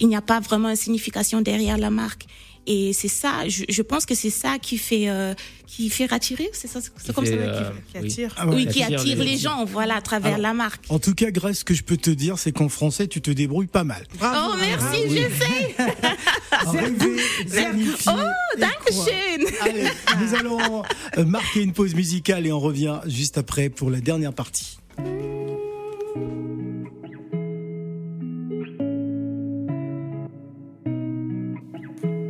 il 0.00 0.08
n'y 0.08 0.16
a 0.16 0.22
pas 0.22 0.40
vraiment 0.40 0.68
une 0.70 0.76
signification 0.76 1.40
derrière 1.40 1.78
la 1.78 1.90
marque. 1.90 2.24
Et 2.66 2.92
c'est 2.94 3.08
ça, 3.08 3.46
je, 3.48 3.64
je 3.68 3.82
pense 3.82 4.06
que 4.06 4.14
c'est 4.14 4.30
ça 4.30 4.58
qui 4.58 4.78
fait, 4.78 5.08
euh, 5.10 5.34
qui 5.66 5.90
fait 5.90 6.10
attirer, 6.12 6.48
c'est 6.54 6.66
ça, 6.68 6.80
c'est 6.80 6.92
Qui 7.08 7.12
comme 7.12 7.26
ça. 7.26 7.32
fait, 7.32 7.36
qui- 7.38 7.42
euh, 7.44 7.70
qui 7.92 7.98
oui. 7.98 8.06
attire 8.06 8.34
Ah 8.38 8.46
ouais. 8.48 8.54
oui, 8.54 8.66
qui 8.66 8.82
attire 8.82 9.00
attire 9.00 9.16
les 9.18 9.24
les 9.32 9.36
gens, 9.36 9.64
voilà, 9.66 9.96
à 9.96 10.00
travers 10.00 10.34
Alors, 10.34 10.42
la 10.42 10.54
marque. 10.54 10.84
En 10.88 10.98
tout 10.98 11.14
cas, 11.14 11.30
Grâce, 11.30 11.58
ce 11.58 11.64
que 11.64 11.74
je 11.74 11.82
peux 11.82 11.96
te 11.98 12.10
dire, 12.10 12.38
c'est 12.38 12.52
qu'en 12.52 12.68
français, 12.70 13.06
tu 13.06 13.20
te 13.20 13.30
débrouilles 13.30 13.66
pas 13.66 13.84
mal. 13.84 14.04
Oh, 14.22 14.54
merci, 14.58 15.02
oui. 15.08 15.20
je 15.28 15.44
sais. 15.44 15.76
Rêver, 16.70 17.16
planifier 17.50 18.12
Oh. 18.16 19.60
Allez, 19.62 19.88
nous 20.20 20.34
allons 20.34 20.82
euh, 21.18 21.24
marquer 21.24 21.62
une 21.62 21.72
pause 21.72 21.94
musicale 21.94 22.46
et 22.46 22.52
on 22.52 22.60
revient 22.60 23.00
juste 23.06 23.36
après 23.38 23.68
pour 23.68 23.90
la 23.90 24.00
dernière 24.00 24.32
partie. 24.32 24.78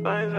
And 0.07 0.37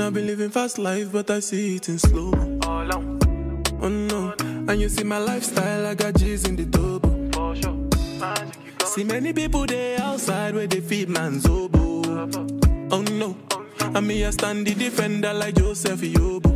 I've 0.00 0.14
been 0.14 0.28
living 0.28 0.50
fast 0.50 0.78
life, 0.78 1.10
but 1.10 1.28
I 1.28 1.40
see 1.40 1.74
it 1.74 1.88
in 1.88 1.98
slow. 1.98 2.30
Oh 3.82 3.88
no, 3.88 4.32
and 4.40 4.80
you 4.80 4.88
see 4.88 5.02
my 5.02 5.18
lifestyle, 5.18 5.84
I 5.86 5.96
got 5.96 6.14
G's 6.14 6.44
in 6.44 6.54
the 6.54 6.64
double. 6.64 7.16
See 8.86 9.02
many 9.02 9.32
people 9.32 9.66
there 9.66 10.00
outside 10.00 10.54
where 10.54 10.68
they 10.68 10.80
feed 10.80 11.08
man's 11.08 11.46
oboe. 11.46 12.28
Oh 12.92 13.02
no, 13.02 13.36
and 13.80 14.06
me 14.06 14.24
I 14.24 14.30
stand 14.30 14.68
the 14.68 14.74
defender 14.74 15.34
like 15.34 15.56
Joseph 15.56 16.00
Yobo. 16.00 16.54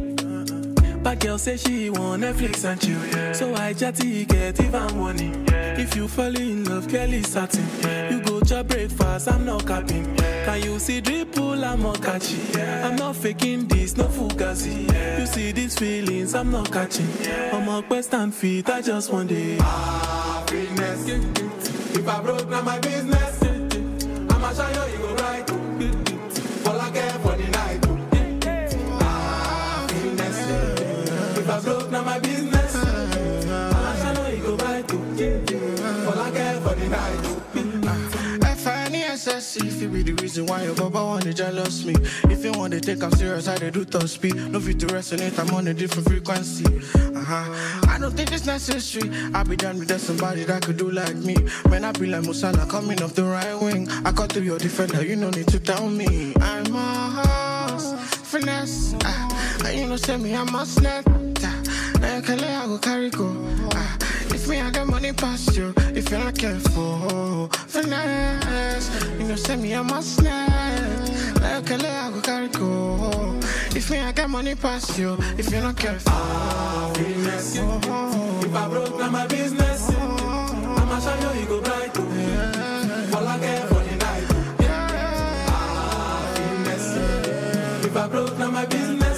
But 1.02 1.18
girl 1.18 1.38
say 1.38 1.56
she 1.56 1.90
want 1.90 2.22
Netflix 2.22 2.64
and 2.64 2.80
chill. 2.80 3.34
So 3.34 3.54
I 3.54 3.72
chatty 3.72 4.24
get 4.26 4.60
even 4.60 4.96
money. 4.98 5.32
If 5.48 5.96
you 5.96 6.06
fall 6.06 6.36
in 6.36 6.64
love, 6.64 6.88
Kelly 6.88 7.22
satin. 7.22 7.66
You 8.12 8.20
go 8.22 8.40
to 8.40 8.62
breakfast, 8.62 9.09
I'm 9.28 9.44
not 9.44 9.66
capping. 9.66 10.16
Can 10.16 10.62
you 10.62 10.78
see 10.78 11.00
dripple, 11.02 11.62
I'm 11.64 11.82
not 11.82 12.02
catching. 12.02 12.56
I'm 12.60 12.96
not 12.96 13.16
faking 13.16 13.66
this, 13.68 13.96
no 13.96 14.04
fugazi. 14.04 14.88
You 15.18 15.26
see 15.26 15.52
these 15.52 15.78
feelings, 15.78 16.34
I'm 16.34 16.50
not 16.50 16.70
catching. 16.72 17.08
I'm 17.52 17.68
a 17.68 17.82
quest 17.82 18.14
and 18.14 18.34
feet, 18.34 18.68
I 18.70 18.80
just 18.80 19.12
want 19.12 19.30
it. 19.30 19.60
Happiness. 19.60 21.08
If 21.08 22.08
I 22.08 22.22
broke, 22.22 22.48
now 22.48 22.62
my 22.62 22.78
business. 22.78 23.42
I'ma 23.42 24.52
show 24.52 24.68
you, 24.68 24.92
you 24.92 24.98
go 24.98 25.14
right. 25.16 25.50
All 26.66 26.80
I 26.80 26.90
care 26.90 27.18
for 27.18 27.36
the 27.36 27.48
night. 27.50 27.84
Happiness. 29.02 30.38
If 31.38 31.50
I 31.50 31.60
broke, 31.60 31.90
now 31.90 32.02
my 32.02 32.18
business. 32.20 32.74
I'ma 32.76 34.14
show 34.14 34.28
you, 34.28 34.36
you 34.36 34.42
go 34.42 34.56
right. 34.64 34.92
All 36.06 36.18
I 36.20 36.30
care 36.30 36.60
for 36.60 36.74
the 36.74 36.88
night. 36.88 37.39
F-I-N-E-S-S-E 39.26 39.68
If 39.68 39.82
it 39.82 39.92
be 39.92 40.02
the 40.02 40.12
reason 40.22 40.46
why 40.46 40.62
your 40.62 40.74
baba 40.74 41.04
wanna 41.04 41.32
jealous 41.32 41.84
me. 41.84 41.94
If 42.24 42.42
you 42.42 42.52
want 42.52 42.72
to 42.72 42.80
take 42.80 43.02
I'm 43.02 43.12
serious, 43.12 43.48
I 43.48 43.58
they 43.58 43.70
do 43.70 43.84
top 43.84 44.08
speed. 44.08 44.34
No 44.34 44.60
fit 44.60 44.80
to 44.80 44.86
resonate, 44.86 45.38
I'm 45.38 45.54
on 45.54 45.68
a 45.68 45.74
different 45.74 46.08
frequency. 46.08 46.64
Uh-huh. 46.64 47.90
I 47.90 47.98
don't 48.00 48.12
think 48.16 48.32
it's 48.32 48.46
necessary. 48.46 49.10
I 49.34 49.42
be 49.42 49.56
done 49.56 49.78
with 49.78 49.88
that 49.88 50.00
somebody 50.00 50.44
that 50.44 50.62
could 50.62 50.78
do 50.78 50.90
like 50.90 51.16
me. 51.16 51.34
When 51.68 51.84
I 51.84 51.92
be 51.92 52.06
like 52.06 52.22
Musala 52.22 52.68
coming 52.70 53.02
off 53.02 53.14
the 53.14 53.24
right 53.24 53.54
wing. 53.60 53.90
I 54.06 54.12
cut 54.12 54.32
through 54.32 54.44
your 54.44 54.58
defender, 54.58 55.04
you 55.04 55.16
no 55.16 55.28
need 55.30 55.48
to 55.48 55.60
tell 55.60 55.88
me. 55.88 56.32
I'm 56.40 56.74
a 56.74 57.68
horse, 57.68 57.92
finesse. 58.24 58.94
Uh, 59.04 59.68
you 59.68 59.86
know 59.86 59.96
say 59.96 60.16
me, 60.16 60.34
I'm 60.34 60.54
a 60.54 60.64
snap 60.64 61.06
Now 62.00 62.16
you 62.16 62.22
I 62.22 62.66
go 62.66 62.78
carry 62.78 63.10
go. 63.10 63.28
Uh, 63.74 64.09
If 64.42 64.48
me, 64.48 64.58
I 64.58 64.70
got 64.70 64.86
money 64.86 65.12
past 65.12 65.54
you 65.54 65.74
If 65.94 66.10
you're 66.10 66.18
not 66.18 66.34
careful, 66.38 67.48
finesse 67.68 68.88
You 69.18 69.28
know 69.28 69.36
send 69.36 69.62
me, 69.62 69.74
a 69.74 69.84
snap 70.02 70.48
Now 71.42 71.58
you 71.58 71.76
I 71.76 72.10
go 72.10 72.20
carry 72.22 72.48
go 72.48 73.38
If 73.76 73.90
me, 73.90 73.98
I 73.98 74.12
got 74.12 74.30
money 74.30 74.54
past 74.54 74.98
you 74.98 75.18
If 75.36 75.50
you're 75.50 75.60
not 75.60 75.76
careful 75.76 76.10
ah, 76.14 76.90
Happiness. 76.96 77.54
If 77.54 78.54
I 78.54 78.68
broke, 78.68 78.98
now 78.98 79.10
my 79.10 79.26
business. 79.26 79.90
I'ma 79.90 81.00
show 81.00 81.32
you, 81.34 81.40
you 81.40 81.46
go 81.46 81.60
bright. 81.60 81.98
All 83.14 83.28
I 83.28 83.38
care 83.40 83.66
for 83.66 83.74
the 83.74 83.96
night. 83.96 84.24
Ah, 84.62 86.32
Happiness. 86.34 87.84
If 87.84 87.94
I 87.94 88.08
broke, 88.08 88.38
now 88.38 88.50
my 88.50 88.64
business. 88.64 89.09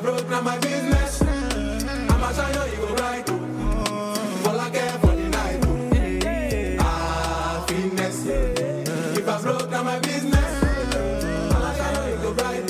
I 0.00 0.02
broke, 0.02 0.30
now 0.30 0.40
my 0.40 0.56
business. 0.56 1.20
I'ma 1.20 2.32
shine 2.32 2.54
your 2.54 2.68
ego 2.68 2.94
right. 3.02 3.26
Fall 3.26 4.56
like 4.56 4.80
for 5.02 5.14
the 5.14 5.28
night. 5.28 5.60
Ah, 6.80 7.62
fitness. 7.68 8.24
If 8.24 9.28
I 9.28 9.42
broke, 9.42 9.70
now 9.70 9.82
my 9.82 9.98
business. 9.98 10.62
I'ma 11.52 11.74
shine 11.74 11.94
your 11.96 12.08
ego 12.16 12.32
right. 12.32 12.64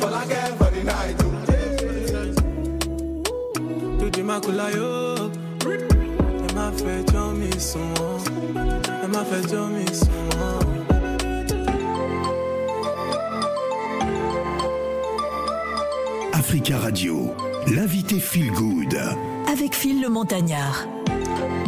Fall 0.00 0.10
like 0.10 0.56
for 0.56 0.70
the 0.70 0.82
night. 0.84 1.18
Tu 3.98 4.10
dis 4.10 4.22
ma 4.22 4.40
yo. 4.70 5.30
Elle 5.68 6.54
m'a 6.54 6.72
fait 6.72 7.12
dormir 7.12 7.60
son. 7.60 7.92
Elle 9.02 9.10
m'a 9.10 9.22
fait 9.22 9.46
dormir 9.50 9.94
son. 9.94 10.25
Radio, 16.64 17.34
l'invité 17.66 18.18
Feel 18.18 18.50
Good. 18.50 18.98
Avec 19.52 19.74
Phil 19.74 20.00
le 20.00 20.08
Montagnard. 20.08 20.95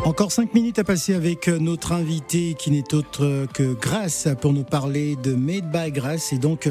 Encore 0.08 0.32
cinq 0.32 0.54
minutes 0.54 0.78
à 0.78 0.84
passer 0.84 1.12
avec 1.12 1.48
notre 1.48 1.92
invité 1.92 2.54
qui 2.58 2.70
n'est 2.70 2.94
autre 2.94 3.46
que 3.52 3.74
Grace 3.74 4.26
pour 4.40 4.54
nous 4.54 4.64
parler 4.64 5.16
de 5.22 5.34
Made 5.34 5.70
by 5.70 5.92
Grace 5.92 6.32
et 6.32 6.38
donc 6.38 6.70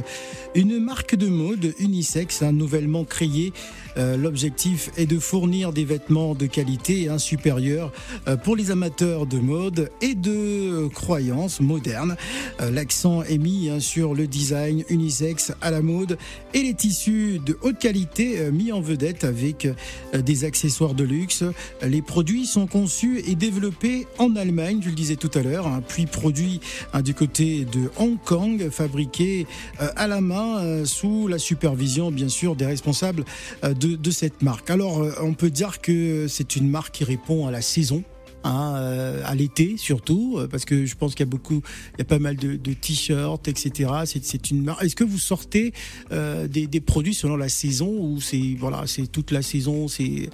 une 0.55 0.79
marque 0.79 1.13
de 1.13 1.27
mode 1.27 1.75
unisexe 1.77 2.41
hein, 2.41 2.51
nouvellement 2.51 3.03
créée. 3.03 3.53
Euh, 3.97 4.17
L'objectif 4.17 4.89
est 4.97 5.05
de 5.05 5.19
fournir 5.19 5.71
des 5.71 5.85
vêtements 5.85 6.33
de 6.33 6.47
qualité 6.47 7.09
hein, 7.09 7.19
supérieure 7.19 7.91
euh, 8.27 8.37
pour 8.37 8.55
les 8.55 8.71
amateurs 8.71 9.27
de 9.27 9.37
mode 9.37 9.91
et 10.01 10.15
de 10.15 10.87
croyances 10.87 11.61
modernes. 11.61 12.15
Euh, 12.59 12.71
L'accent 12.71 13.21
est 13.21 13.37
mis 13.37 13.69
hein, 13.69 13.79
sur 13.79 14.15
le 14.15 14.25
design 14.25 14.83
unisexe 14.89 15.53
à 15.61 15.69
la 15.69 15.83
mode 15.83 16.17
et 16.55 16.63
les 16.63 16.73
tissus 16.73 17.39
de 17.45 17.57
haute 17.61 17.77
qualité 17.77 18.39
euh, 18.39 18.51
mis 18.51 18.71
en 18.71 18.81
vedette 18.81 19.23
avec 19.23 19.65
euh, 19.65 20.21
des 20.21 20.43
accessoires 20.43 20.95
de 20.95 21.03
luxe. 21.03 21.43
Les 21.83 22.01
produits 22.01 22.45
sont 22.45 22.65
conçus 22.65 23.21
et 23.27 23.35
développés 23.35 24.07
en 24.17 24.35
Allemagne, 24.35 24.79
je 24.81 24.89
le 24.89 24.95
disais 24.95 25.17
tout 25.17 25.31
à 25.35 25.41
l'heure, 25.43 25.67
hein, 25.67 25.83
puis 25.87 26.05
produits 26.05 26.61
hein, 26.93 27.01
du 27.01 27.13
côté 27.13 27.65
de 27.65 27.91
Hong 27.97 28.17
Kong, 28.23 28.69
fabriqués 28.71 29.45
euh, 29.81 29.89
à 29.95 30.07
la 30.07 30.21
main 30.21 30.59
euh, 30.59 30.85
sous 30.85 31.27
la 31.27 31.37
supervision 31.37 32.09
bien 32.11 32.29
sûr 32.29 32.55
des 32.55 32.65
responsables 32.65 33.25
euh, 33.63 33.73
de, 33.73 34.11
cette 34.11 34.41
marque. 34.41 34.69
Alors 34.69 35.05
on 35.21 35.33
peut 35.33 35.49
dire 35.49 35.81
que 35.81 36.27
c'est 36.27 36.55
une 36.55 36.69
marque 36.69 36.95
qui 36.95 37.03
répond 37.03 37.45
à 37.45 37.51
la 37.51 37.61
saison. 37.61 38.03
Hein, 38.43 38.75
euh, 38.75 39.21
à 39.25 39.35
l'été 39.35 39.77
surtout, 39.77 40.37
euh, 40.37 40.47
parce 40.47 40.65
que 40.65 40.85
je 40.85 40.95
pense 40.95 41.13
qu'il 41.15 41.25
y 41.25 41.29
a 41.29 41.29
beaucoup, 41.29 41.61
il 41.95 41.99
y 41.99 42.01
a 42.01 42.05
pas 42.05 42.19
mal 42.19 42.35
de, 42.35 42.55
de 42.55 42.73
t-shirts, 42.73 43.47
etc. 43.47 43.91
C'est, 44.05 44.23
c'est 44.23 44.51
une. 44.51 44.73
Est-ce 44.81 44.95
que 44.95 45.03
vous 45.03 45.17
sortez 45.17 45.73
euh, 46.11 46.47
des, 46.47 46.67
des 46.67 46.81
produits 46.81 47.13
selon 47.13 47.37
la 47.37 47.49
saison 47.49 47.89
ou 47.89 48.21
c'est 48.21 48.55
voilà, 48.57 48.83
c'est 48.87 49.07
toute 49.07 49.31
la 49.31 49.41
saison, 49.41 49.87
c'est 49.87 50.29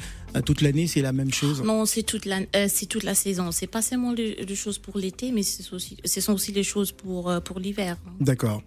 toute 0.46 0.62
l'année, 0.62 0.88
c'est 0.88 1.02
la 1.02 1.14
même 1.14 1.32
chose? 1.32 1.62
Non, 1.64 1.86
c'est 1.86 2.04
toute 2.04 2.26
la, 2.26 2.40
euh, 2.56 2.68
c'est 2.70 2.88
toute 2.88 3.04
la 3.04 3.16
saison. 3.16 3.52
C'est 3.52 3.68
pas 3.68 3.82
seulement 3.82 4.14
des 4.14 4.46
des 4.46 4.56
choses 4.56 4.80
pour 4.80 4.98
l'été, 4.98 5.32
mais 5.32 5.44
c'est 5.44 5.72
aussi, 5.74 5.98
ce 6.04 6.22
sont 6.22 6.34
aussi 6.34 6.52
des 6.52 6.64
choses 6.64 6.92
pour, 6.92 7.32
pour 7.44 7.60
l'hiver. 7.60 7.98
D'accord. 8.20 8.62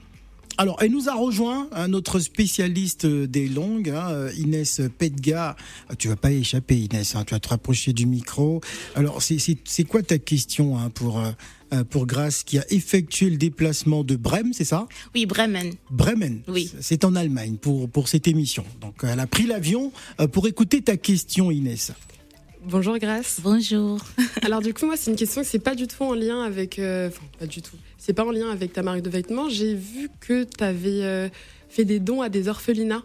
Alors, 0.58 0.78
elle 0.80 0.90
nous 0.90 1.08
a 1.10 1.14
rejoint, 1.14 1.68
hein, 1.72 1.88
notre 1.88 2.18
spécialiste 2.18 3.04
des 3.06 3.46
langues, 3.46 3.90
hein, 3.90 4.08
euh, 4.10 4.32
Inès 4.38 4.80
Pedga. 4.98 5.54
Euh, 5.90 5.94
Tu 5.98 6.08
vas 6.08 6.16
pas 6.16 6.32
y 6.32 6.38
échapper, 6.38 6.76
Inès. 6.78 7.14
hein, 7.14 7.24
tu 7.26 7.34
vas 7.34 7.40
te 7.40 7.48
rapprocher 7.48 7.92
du 7.92 8.06
micro. 8.06 8.62
Alors, 8.94 9.20
c'est- 9.22 9.84
quoi 9.84 10.02
ta 10.02 10.18
question 10.18 10.78
hein, 10.78 10.88
pour 10.90 11.20
euh, 11.20 11.30
euh, 11.74 11.82
pour 11.84 12.06
Grace 12.06 12.42
qui 12.44 12.58
a 12.58 12.64
effectué 12.70 13.28
le 13.28 13.36
déplacement 13.36 14.02
de 14.04 14.14
Brême, 14.16 14.52
c'est 14.52 14.64
ça? 14.64 14.86
Oui, 15.14 15.26
Bremen. 15.26 15.74
Bremen. 15.90 16.40
Oui. 16.48 16.70
C'est 16.80 17.04
en 17.04 17.14
Allemagne 17.16 17.56
pour 17.56 17.88
pour 17.90 18.08
cette 18.08 18.28
émission. 18.28 18.64
Donc, 18.80 18.94
elle 19.02 19.20
a 19.20 19.26
pris 19.26 19.46
l'avion 19.46 19.92
pour 20.32 20.46
écouter 20.46 20.80
ta 20.80 20.96
question, 20.96 21.50
Inès. 21.50 21.92
Bonjour 22.68 22.98
Grace. 22.98 23.38
Bonjour. 23.42 24.00
Alors 24.42 24.60
du 24.60 24.74
coup 24.74 24.86
moi 24.86 24.96
c'est 24.96 25.10
une 25.10 25.16
question 25.16 25.42
que 25.42 25.46
c'est 25.46 25.60
pas 25.60 25.76
du 25.76 25.86
tout 25.86 26.02
en 26.02 26.14
lien 26.14 26.42
avec, 26.42 26.78
euh, 26.80 27.08
enfin 27.08 27.22
pas 27.38 27.46
du 27.46 27.62
tout, 27.62 27.76
c'est 27.96 28.12
pas 28.12 28.24
en 28.24 28.32
lien 28.32 28.50
avec 28.50 28.72
ta 28.72 28.82
marque 28.82 29.02
de 29.02 29.10
vêtements. 29.10 29.48
J'ai 29.48 29.74
vu 29.74 30.08
que 30.20 30.42
tu 30.44 30.64
avais 30.64 31.30
fait 31.68 31.84
des 31.84 32.00
dons 32.00 32.22
à 32.22 32.28
des 32.28 32.48
orphelinats. 32.48 33.02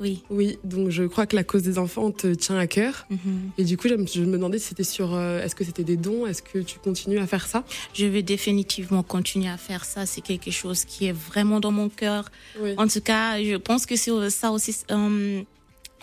Oui. 0.00 0.22
Oui, 0.30 0.58
donc 0.64 0.88
je 0.88 1.02
crois 1.02 1.26
que 1.26 1.36
la 1.36 1.44
cause 1.44 1.62
des 1.62 1.76
enfants 1.78 2.10
te 2.10 2.32
tient 2.32 2.56
à 2.56 2.66
cœur. 2.66 3.06
Mhm. 3.10 3.50
Et 3.58 3.64
du 3.64 3.76
coup 3.76 3.86
je 3.86 3.94
me, 3.94 4.06
je 4.06 4.22
me 4.22 4.32
demandais 4.32 4.58
si 4.58 4.68
c'était 4.68 4.82
sur, 4.82 5.14
euh, 5.14 5.42
est-ce 5.42 5.54
que 5.54 5.62
c'était 5.62 5.84
des 5.84 5.98
dons, 5.98 6.24
est-ce 6.24 6.40
que 6.40 6.58
tu 6.60 6.78
continues 6.78 7.18
à 7.18 7.26
faire 7.26 7.46
ça? 7.46 7.64
Je 7.92 8.06
vais 8.06 8.22
définitivement 8.22 9.02
continuer 9.02 9.50
à 9.50 9.58
faire 9.58 9.84
ça. 9.84 10.06
C'est 10.06 10.22
quelque 10.22 10.50
chose 10.50 10.86
qui 10.86 11.04
est 11.04 11.12
vraiment 11.12 11.60
dans 11.60 11.70
mon 11.70 11.90
cœur. 11.90 12.30
Oui. 12.58 12.72
En 12.78 12.88
tout 12.88 13.02
cas, 13.02 13.42
je 13.42 13.56
pense 13.56 13.84
que 13.84 13.94
c'est 13.96 14.30
ça 14.30 14.52
aussi. 14.52 14.74
euh, 14.90 15.42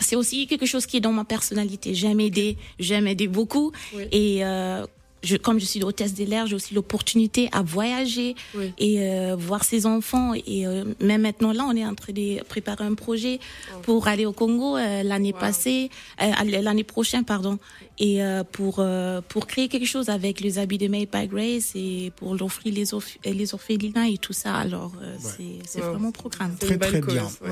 c'est 0.00 0.16
aussi 0.16 0.46
quelque 0.46 0.66
chose 0.66 0.86
qui 0.86 0.96
est 0.96 1.00
dans 1.00 1.12
ma 1.12 1.24
personnalité. 1.24 1.94
J'aime 1.94 2.20
aider, 2.20 2.56
j'aime 2.78 3.06
aider 3.06 3.28
beaucoup. 3.28 3.72
Oui. 3.94 4.04
Et 4.12 4.44
euh, 4.44 4.84
je, 5.24 5.36
comme 5.36 5.58
je 5.58 5.64
suis 5.64 5.82
hôtesse 5.82 6.14
de 6.14 6.24
l'air, 6.24 6.46
j'ai 6.46 6.54
aussi 6.54 6.74
l'opportunité 6.74 7.48
à 7.50 7.62
voyager 7.62 8.36
Oui. 8.54 8.72
et 8.78 9.00
euh, 9.00 9.34
voir 9.36 9.64
ses 9.64 9.84
enfants. 9.84 10.32
Et 10.34 10.64
euh, 10.64 10.84
même 11.00 11.22
maintenant, 11.22 11.52
là, 11.52 11.64
on 11.68 11.74
est 11.74 11.84
en 11.84 11.96
train 11.96 12.12
de 12.12 12.40
préparer 12.44 12.84
un 12.84 12.94
projet 12.94 13.40
pour 13.82 14.06
aller 14.06 14.26
au 14.26 14.32
Congo 14.32 14.76
euh, 14.76 15.02
l'année 15.02 15.32
Wow. 15.32 15.40
passée, 15.40 15.90
euh, 16.22 16.30
l'année 16.62 16.84
prochaine, 16.84 17.24
pardon, 17.24 17.58
et 17.98 18.22
euh, 18.22 18.44
pour 18.44 18.76
euh, 18.78 19.20
pour 19.28 19.48
créer 19.48 19.66
quelque 19.66 19.86
chose 19.86 20.08
avec 20.08 20.40
les 20.40 20.60
habits 20.60 20.78
de 20.78 20.86
Made 20.86 21.08
by 21.12 21.26
Grace 21.26 21.72
et 21.74 22.12
pour 22.14 22.36
l'offrir 22.36 22.72
les 22.72 22.92
orph- 22.92 23.18
les 23.24 23.54
orphelinats 23.54 24.08
et 24.08 24.18
tout 24.18 24.32
ça. 24.32 24.54
Alors, 24.54 24.92
euh, 25.02 25.16
c'est 25.20 25.58
c'est 25.66 25.80
Wow. 25.82 25.90
vraiment 25.90 26.08
un 26.10 26.12
programme. 26.12 26.54
C'est 26.60 26.78
Très, 26.78 26.78
très 26.78 27.00
bien. 27.00 27.24
ouais. 27.42 27.50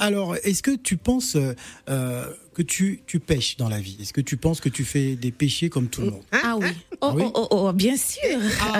Alors, 0.00 0.36
est-ce 0.44 0.62
que 0.62 0.76
tu 0.76 0.96
penses 0.96 1.36
euh, 1.36 1.54
euh, 1.88 2.26
que 2.54 2.62
tu, 2.62 3.02
tu 3.06 3.20
pêches 3.20 3.56
dans 3.56 3.68
la 3.68 3.80
vie? 3.80 3.96
Est-ce 4.00 4.12
que 4.12 4.20
tu 4.20 4.36
penses 4.36 4.60
que 4.60 4.68
tu 4.68 4.84
fais 4.84 5.16
des 5.16 5.30
péchés 5.30 5.68
comme 5.70 5.88
tout 5.88 6.02
le 6.02 6.10
monde? 6.10 6.22
Ah 6.32 6.56
oui. 6.58 6.68
Oh, 7.00 7.12
oui? 7.14 7.22
Oh, 7.26 7.46
oh, 7.50 7.68
oh, 7.68 7.72
bien 7.72 7.96
sûr. 7.96 8.38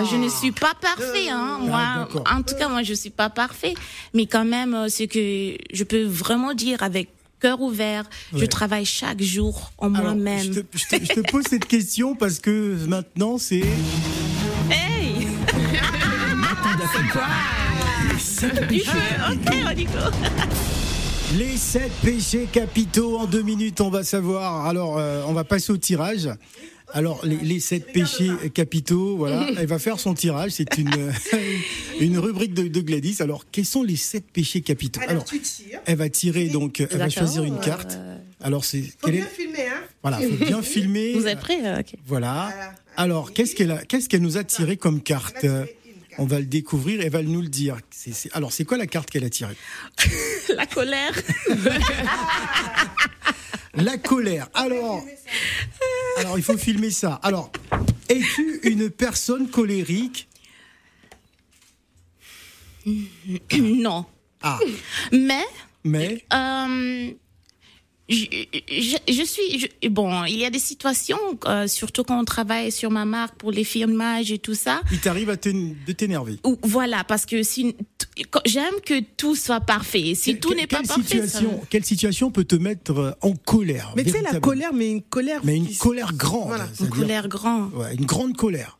Je 0.09 0.15
ne 0.17 0.29
suis 0.29 0.51
pas 0.51 0.73
parfait. 0.81 1.29
Hein. 1.29 1.59
Ah, 1.71 2.07
Moi, 2.13 2.23
en 2.31 2.41
tout 2.43 2.55
cas, 2.55 2.67
moi, 2.69 2.83
je 2.83 2.93
suis 2.93 3.09
pas 3.09 3.29
parfait. 3.29 3.73
Mais 4.13 4.25
quand 4.25 4.45
même, 4.45 4.73
euh, 4.73 4.89
ce 4.89 5.03
que 5.03 5.57
je 5.73 5.83
peux 5.83 6.03
vraiment 6.03 6.53
dire 6.53 6.83
avec 6.83 7.09
cœur 7.39 7.61
ouvert, 7.61 8.03
je 8.35 8.45
travaille 8.45 8.83
chaque 8.85 9.21
jour 9.21 9.71
en 9.77 9.89
moi-même. 9.89 10.53
Je 10.53 10.59
te, 10.59 10.77
je 10.77 10.85
te- 10.97 11.05
je 11.05 11.13
te 11.21 11.31
pose 11.31 11.45
cette 11.49 11.65
question 11.65 12.13
parce 12.15 12.39
que 12.39 12.75
maintenant 12.85 13.37
c'est 13.37 13.63
Hey 14.69 15.25
c'est 16.93 17.09
quoi? 17.11 17.23
Les 18.11 18.19
sept 18.19 18.59
Du 18.61 18.67
péchés 18.67 18.83
feu, 18.89 19.31
ok, 19.31 19.55
on 19.65 19.77
y 19.77 19.85
go. 19.85 19.91
Les 21.37 21.57
sept 21.57 21.91
péchés 22.03 22.47
capitaux 22.51 23.17
en 23.17 23.25
deux 23.25 23.43
minutes, 23.43 23.81
on 23.81 23.89
va 23.89 24.03
savoir. 24.03 24.65
Alors, 24.65 24.97
euh, 24.97 25.21
on 25.27 25.33
va 25.33 25.43
passer 25.43 25.71
au 25.71 25.77
tirage. 25.77 26.27
Alors, 26.91 27.23
les, 27.23 27.37
les 27.37 27.59
sept 27.59 27.91
péchés 27.93 28.31
capitaux, 28.53 29.15
voilà, 29.15 29.47
elle 29.57 29.67
va 29.67 29.77
faire 29.77 29.99
son 29.99 30.15
tirage. 30.15 30.51
C'est 30.51 30.77
une, 30.79 30.89
une 31.99 32.17
rubrique 32.17 32.55
de, 32.55 32.67
de 32.67 32.81
Gladys. 32.81 33.17
Alors, 33.19 33.45
quels 33.51 33.65
sont 33.65 33.83
les 33.83 33.95
sept 33.95 34.25
péchés 34.33 34.61
capitaux? 34.61 34.99
Alors, 35.07 35.23
tu 35.23 35.39
tires. 35.39 35.79
elle 35.85 35.97
va 35.97 36.09
tirer, 36.09 36.47
donc, 36.47 36.79
elle 36.79 36.97
va 36.97 37.09
choisir 37.09 37.43
une 37.43 37.57
euh, 37.57 37.61
carte. 37.61 37.99
Alors, 38.41 38.65
c'est. 38.65 38.81
Faut 38.81 38.87
quelle 39.05 39.15
bien 39.15 39.25
est- 39.25 39.29
filmer, 39.29 39.67
hein. 39.67 39.81
Voilà, 40.01 40.17
faut 40.19 40.45
bien 40.45 40.61
filmer. 40.63 41.13
Vous 41.13 41.27
êtes 41.27 41.39
prêts 41.39 41.59
Euh, 41.63 41.79
Ok. 41.79 41.93
Voilà. 42.07 42.49
Voilà. 42.51 42.73
Alors, 42.97 43.33
qu'est-ce 43.33 43.55
qu'elle 43.55 43.71
a, 43.71 43.77
qu'est-ce 43.85 44.09
qu'elle 44.09 44.21
nous 44.23 44.37
a 44.37 44.43
tiré 44.43 44.75
comme 44.77 45.01
carte? 45.01 45.45
On 46.17 46.25
va 46.25 46.39
le 46.39 46.45
découvrir. 46.45 47.01
Elle 47.01 47.11
va 47.11 47.21
nous 47.21 47.41
le 47.41 47.47
dire. 47.47 47.77
Alors, 48.33 48.51
c'est 48.51 48.65
quoi 48.65 48.77
la 48.77 48.87
carte 48.87 49.09
qu'elle 49.09 49.23
a 49.23 49.29
tirée? 49.29 49.55
La 50.55 50.65
colère. 50.65 51.13
La 53.75 53.97
colère. 53.97 54.49
Alors, 54.53 55.05
alors 56.17 56.37
il 56.37 56.43
faut 56.43 56.57
filmer 56.57 56.89
ça. 56.91 57.19
Alors, 57.23 57.51
es-tu 58.09 58.59
une 58.63 58.89
personne 58.89 59.49
colérique? 59.49 60.27
Non. 63.59 64.05
Ah, 64.41 64.59
Mais 65.11 65.43
mais? 65.83 66.25
Euh, 66.33 67.11
je, 68.09 68.25
je- 68.69 69.13
je 69.13 69.23
suis 69.23 69.59
je- 69.59 69.87
bon. 69.89 70.23
Il 70.25 70.37
y 70.37 70.45
a 70.45 70.49
des 70.49 70.59
situations, 70.59 71.19
euh, 71.45 71.67
surtout 71.67 72.03
quand 72.03 72.19
on 72.19 72.25
travaille 72.25 72.71
sur 72.71 72.89
ma 72.91 73.05
marque 73.05 73.35
pour 73.35 73.51
les 73.51 73.63
filmages 73.63 74.31
et 74.31 74.39
tout 74.39 74.55
ça. 74.55 74.81
il 74.91 74.99
t'arrive 74.99 75.29
à 75.29 75.37
te- 75.37 75.49
de 75.49 75.91
t'énerver. 75.93 76.37
Voilà, 76.63 77.03
parce 77.03 77.25
que 77.25 77.43
si 77.43 77.75
j'aime 78.45 78.73
que 78.85 78.99
tout 79.17 79.35
soit 79.35 79.59
parfait. 79.61 80.13
Si 80.15 80.35
Que- 80.35 80.39
tout 80.39 80.53
n'est 80.53 80.67
pas 80.67 80.81
parfait, 80.81 81.01
ça 81.01 81.27
situation, 81.27 81.61
quelle 81.69 81.85
situation 81.85 82.31
peut 82.31 82.43
te 82.45 82.55
mettre 82.55 82.97
euh, 82.97 83.11
en 83.21 83.33
colère 83.33 83.93
Mais 83.95 84.03
tu 84.03 84.11
sais, 84.11 84.21
la 84.21 84.39
colère, 84.39 84.73
mais 84.73 84.89
une 84.91 85.01
colère. 85.01 85.41
Mais 85.43 85.55
une 85.57 85.75
colère 85.75 86.13
grande. 86.13 86.47
Voilà. 86.47 86.67
une 86.79 86.89
colère 86.89 87.27
grande. 87.27 87.73
Ouais, 87.73 87.93
une 87.95 88.05
grande 88.05 88.35
colère. 88.35 88.78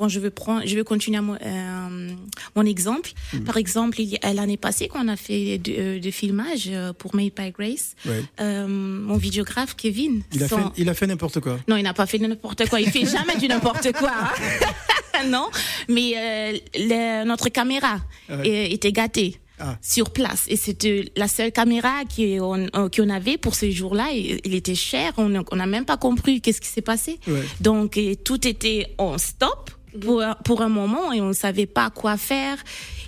Bon, 0.00 0.08
je 0.08 0.18
vais 0.18 0.30
prendre, 0.30 0.62
je 0.66 0.74
vais 0.74 0.82
continuer 0.82 1.18
à 1.18 1.22
mon, 1.22 1.34
euh, 1.34 2.10
mon 2.56 2.64
exemple. 2.64 3.10
Mm. 3.34 3.40
Par 3.44 3.58
exemple, 3.58 3.98
l'année 4.34 4.56
passée, 4.56 4.88
quand 4.88 5.04
on 5.04 5.08
a 5.08 5.16
fait 5.16 5.58
de, 5.58 5.72
euh, 6.08 6.10
filmage 6.10 6.68
euh, 6.68 6.94
pour 6.94 7.14
Made 7.14 7.32
by 7.36 7.50
Grace, 7.50 7.94
Ouais. 8.06 8.24
euh, 8.40 8.66
mon 8.66 9.18
vidéographe 9.18 9.76
Kevin, 9.76 10.22
Il 10.32 10.42
a 10.42 10.48
son- 10.48 10.56
fait, 10.56 10.64
il 10.78 10.88
a 10.88 10.94
fait 10.94 11.06
n'importe 11.06 11.40
quoi. 11.40 11.58
Non, 11.68 11.76
il 11.76 11.82
n'a 11.82 11.92
pas 11.92 12.06
fait 12.06 12.16
n'importe 12.18 12.66
quoi. 12.70 12.80
Il 12.80 12.90
fait 12.90 13.04
jamais 13.16 13.36
du 13.36 13.46
n'importe 13.46 13.92
quoi. 13.92 14.10
hein. 14.10 15.24
non, 15.28 15.50
mais 15.88 16.14
euh, 16.16 16.58
le- 16.76 17.24
notre 17.26 17.50
caméra 17.50 18.00
Ouais. 18.30 18.72
était 18.72 18.92
gâtée. 18.92 19.36
Ah. 19.62 19.76
Sur 19.82 20.08
place 20.08 20.46
et 20.48 20.56
c'était 20.56 21.12
la 21.16 21.28
seule 21.28 21.52
caméra 21.52 21.92
qu'on 22.16 22.66
euh, 22.74 22.88
qu'on 22.88 23.10
avait 23.10 23.36
pour 23.36 23.54
ce 23.54 23.70
jour-là. 23.70 24.08
Il, 24.14 24.54
était 24.54 24.74
cher, 24.74 25.12
on 25.18 25.28
n'a 25.28 25.42
on 25.52 25.56
même 25.66 25.84
pas 25.84 25.98
compris 25.98 26.40
qu'est-ce 26.40 26.62
qui 26.62 26.68
s'est 26.68 26.80
passé. 26.80 27.20
Ouais. 27.28 27.42
Donc 27.60 28.00
tout 28.24 28.48
était 28.48 28.94
en 28.96 29.18
stop 29.18 29.70
pour, 30.00 30.22
pour 30.44 30.62
un 30.62 30.68
moment 30.68 31.12
et 31.12 31.20
on 31.20 31.28
ne 31.28 31.32
savait 31.32 31.66
pas 31.66 31.90
quoi 31.90 32.16
faire. 32.16 32.56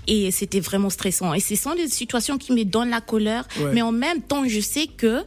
Et 0.06 0.30
c'était 0.30 0.60
vraiment 0.60 0.90
stressant. 0.90 1.32
Et 1.34 1.40
ce 1.40 1.54
sont 1.54 1.74
des 1.74 1.88
situations 1.88 2.38
qui 2.38 2.52
me 2.52 2.64
donnent 2.64 2.90
la 2.90 3.00
colère, 3.00 3.46
Ouais. 3.60 3.70
mais 3.72 3.82
en 3.82 3.92
même 3.92 4.20
temps, 4.22 4.44
je 4.48 4.60
sais 4.60 4.86
que 4.88 5.22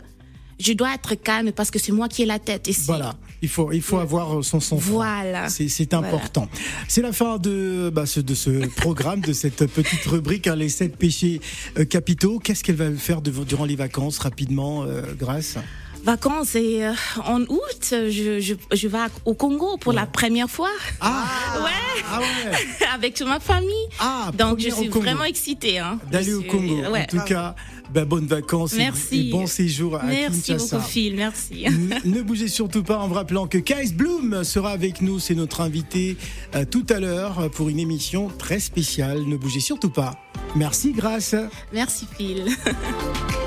je 0.60 0.74
dois 0.74 0.94
être 0.94 1.16
calme 1.16 1.52
parce 1.52 1.72
que 1.72 1.80
c'est 1.80 1.92
moi 1.92 2.08
qui 2.10 2.24
ai 2.24 2.26
la 2.26 2.40
tête. 2.40 2.70
Voilà. 2.86 3.16
Il 3.42 3.50
faut, 3.50 3.72
il 3.72 3.82
faut 3.82 3.98
avoir 4.00 4.44
son 4.44 4.60
sang. 4.60 4.78
Voilà. 4.78 5.50
C'est 5.50 5.68
Voilà. 5.92 6.08
important. 6.08 6.50
C'est 6.88 7.02
la 7.02 7.12
fin 7.14 7.38
de, 7.38 7.92
bah, 7.94 8.06
ce, 8.06 8.20
de 8.22 8.34
ce 8.34 8.66
programme, 8.76 9.20
de 9.22 9.34
cette 9.34 9.66
petite 9.68 10.04
rubrique, 10.06 10.48
hein, 10.48 10.56
les 10.56 10.70
sept 10.70 10.98
péchés 10.98 11.42
euh, 11.78 11.86
capitaux. 11.86 12.40
Qu'est-ce 12.40 12.64
qu'elle 12.64 12.76
va 12.78 12.92
faire 12.94 13.22
de, 13.22 13.32
durant 13.44 13.66
les 13.66 13.76
vacances, 13.76 14.18
rapidement, 14.20 14.84
euh, 14.84 15.04
Grâce 15.18 15.58
vacances 16.06 16.56
et 16.56 16.86
euh, 16.86 16.94
en 17.26 17.42
août, 17.42 17.82
je, 17.92 18.40
je, 18.40 18.54
je 18.72 18.88
vais 18.88 18.98
au 19.26 19.34
Congo 19.34 19.78
pour 19.78 19.92
la 19.94 20.06
première 20.06 20.50
fois 20.50 20.70
Ah 21.02 21.26
Ouais. 21.64 22.04
Ah 22.12 22.20
ouais 22.20 22.88
avec 22.94 23.20
ma 23.22 23.40
famille. 23.40 23.70
Ah, 24.00 24.32
Donc 24.38 24.60
je 24.60 24.70
première 24.70 24.78
au 24.78 24.82
suis 24.82 24.90
vraiment 25.02 25.24
excitée. 25.24 25.80
Hein. 25.80 26.00
D'aller 26.12 26.32
Je 26.32 26.36
au 26.36 26.42
Congo. 26.44 26.76
Ouais. 26.92 27.02
En 27.02 27.06
tout 27.06 27.20
cas, 27.26 27.56
bah, 27.94 28.06
bonnes 28.06 28.28
vacances 28.28 28.74
et- 28.74 28.78
Merci. 28.78 29.30
et 29.30 29.32
bon 29.32 29.48
séjour 29.48 29.96
à 29.98 30.04
Merci 30.04 30.42
Kinshasa. 30.54 30.78
beaucoup 30.78 30.90
Phil, 30.90 31.16
merci. 31.16 31.66
Ne 32.06 32.22
bougez 32.22 32.48
surtout 32.48 32.84
pas 32.84 32.98
en 33.00 33.08
vous 33.08 33.14
rappelant 33.16 33.48
que 33.48 33.58
Kais 33.58 33.92
Bloom 33.94 34.44
sera 34.44 34.72
avec 34.72 35.02
nous, 35.02 35.20
c'est 35.20 35.36
notre 35.36 35.62
invité 35.62 36.18
euh, 36.56 36.66
tout 36.66 36.86
à 36.90 37.00
l'heure 37.00 37.50
pour 37.52 37.70
une 37.70 37.80
émission 37.80 38.30
très 38.38 38.60
spéciale. 38.60 39.24
Ne 39.26 39.38
bougez 39.38 39.60
surtout 39.60 39.90
pas. 39.90 40.14
Merci, 40.56 40.94
Grâce. 40.94 41.36
Merci 41.74 42.08
Phil. 42.18 42.46